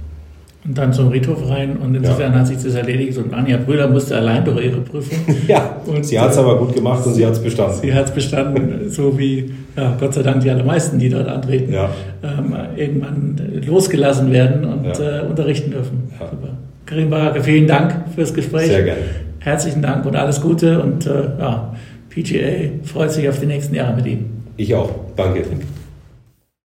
Und 0.67 0.77
dann 0.77 0.93
zum 0.93 1.09
Riedhof 1.09 1.49
rein 1.49 1.77
und 1.77 1.95
insofern 1.95 2.33
ja. 2.33 2.41
hat 2.41 2.49
sich 2.49 2.57
das 2.61 2.75
erledigt 2.75 3.17
und 3.19 3.33
Anja 3.33 3.57
Brüder 3.57 3.87
musste 3.87 4.17
allein 4.17 4.45
durch 4.45 4.65
ihre 4.65 4.81
Prüfung. 4.81 5.19
ja, 5.47 5.77
und 5.87 6.05
sie 6.05 6.19
hat 6.19 6.33
es 6.33 6.39
aber 6.39 6.59
gut 6.59 6.75
gemacht 6.75 7.07
und 7.07 7.15
sie 7.15 7.25
hat 7.25 7.35
es 7.35 7.39
bestanden. 7.39 7.79
Sie 7.81 7.95
hat 7.95 8.07
es 8.07 8.11
bestanden, 8.11 8.91
so 8.91 9.17
wie 9.17 9.53
ja, 9.77 9.97
Gott 10.01 10.15
sei 10.15 10.23
Dank 10.23 10.41
die 10.41 10.51
allermeisten, 10.51 10.99
die 10.99 11.09
dort 11.09 11.29
antreten, 11.29 11.73
ja. 11.73 11.89
ähm, 12.25 12.53
irgendwann 12.77 13.41
losgelassen 13.65 14.33
werden 14.33 14.65
und 14.65 14.99
ja. 14.99 15.21
äh, 15.21 15.27
unterrichten 15.27 15.71
dürfen. 15.71 16.11
Ja. 16.19 16.27
Super. 16.31 16.49
Karim 16.85 17.11
Barake, 17.11 17.43
vielen 17.43 17.69
Dank 17.69 17.95
fürs 18.15 18.35
Gespräch. 18.35 18.67
Sehr 18.67 18.83
gerne. 18.83 19.03
Herzlichen 19.39 19.83
Dank 19.83 20.05
und 20.05 20.17
alles 20.17 20.41
Gute 20.41 20.83
und 20.83 21.07
äh, 21.07 21.11
ja, 21.39 21.75
PGA 22.11 22.71
freut 22.83 23.13
sich 23.13 23.29
auf 23.29 23.39
die 23.39 23.47
nächsten 23.47 23.75
Jahre 23.75 23.95
mit 23.95 24.07
Ihnen. 24.07 24.43
Ich 24.57 24.75
auch. 24.75 24.91
Danke. 25.15 25.43
Danke. 25.43 25.65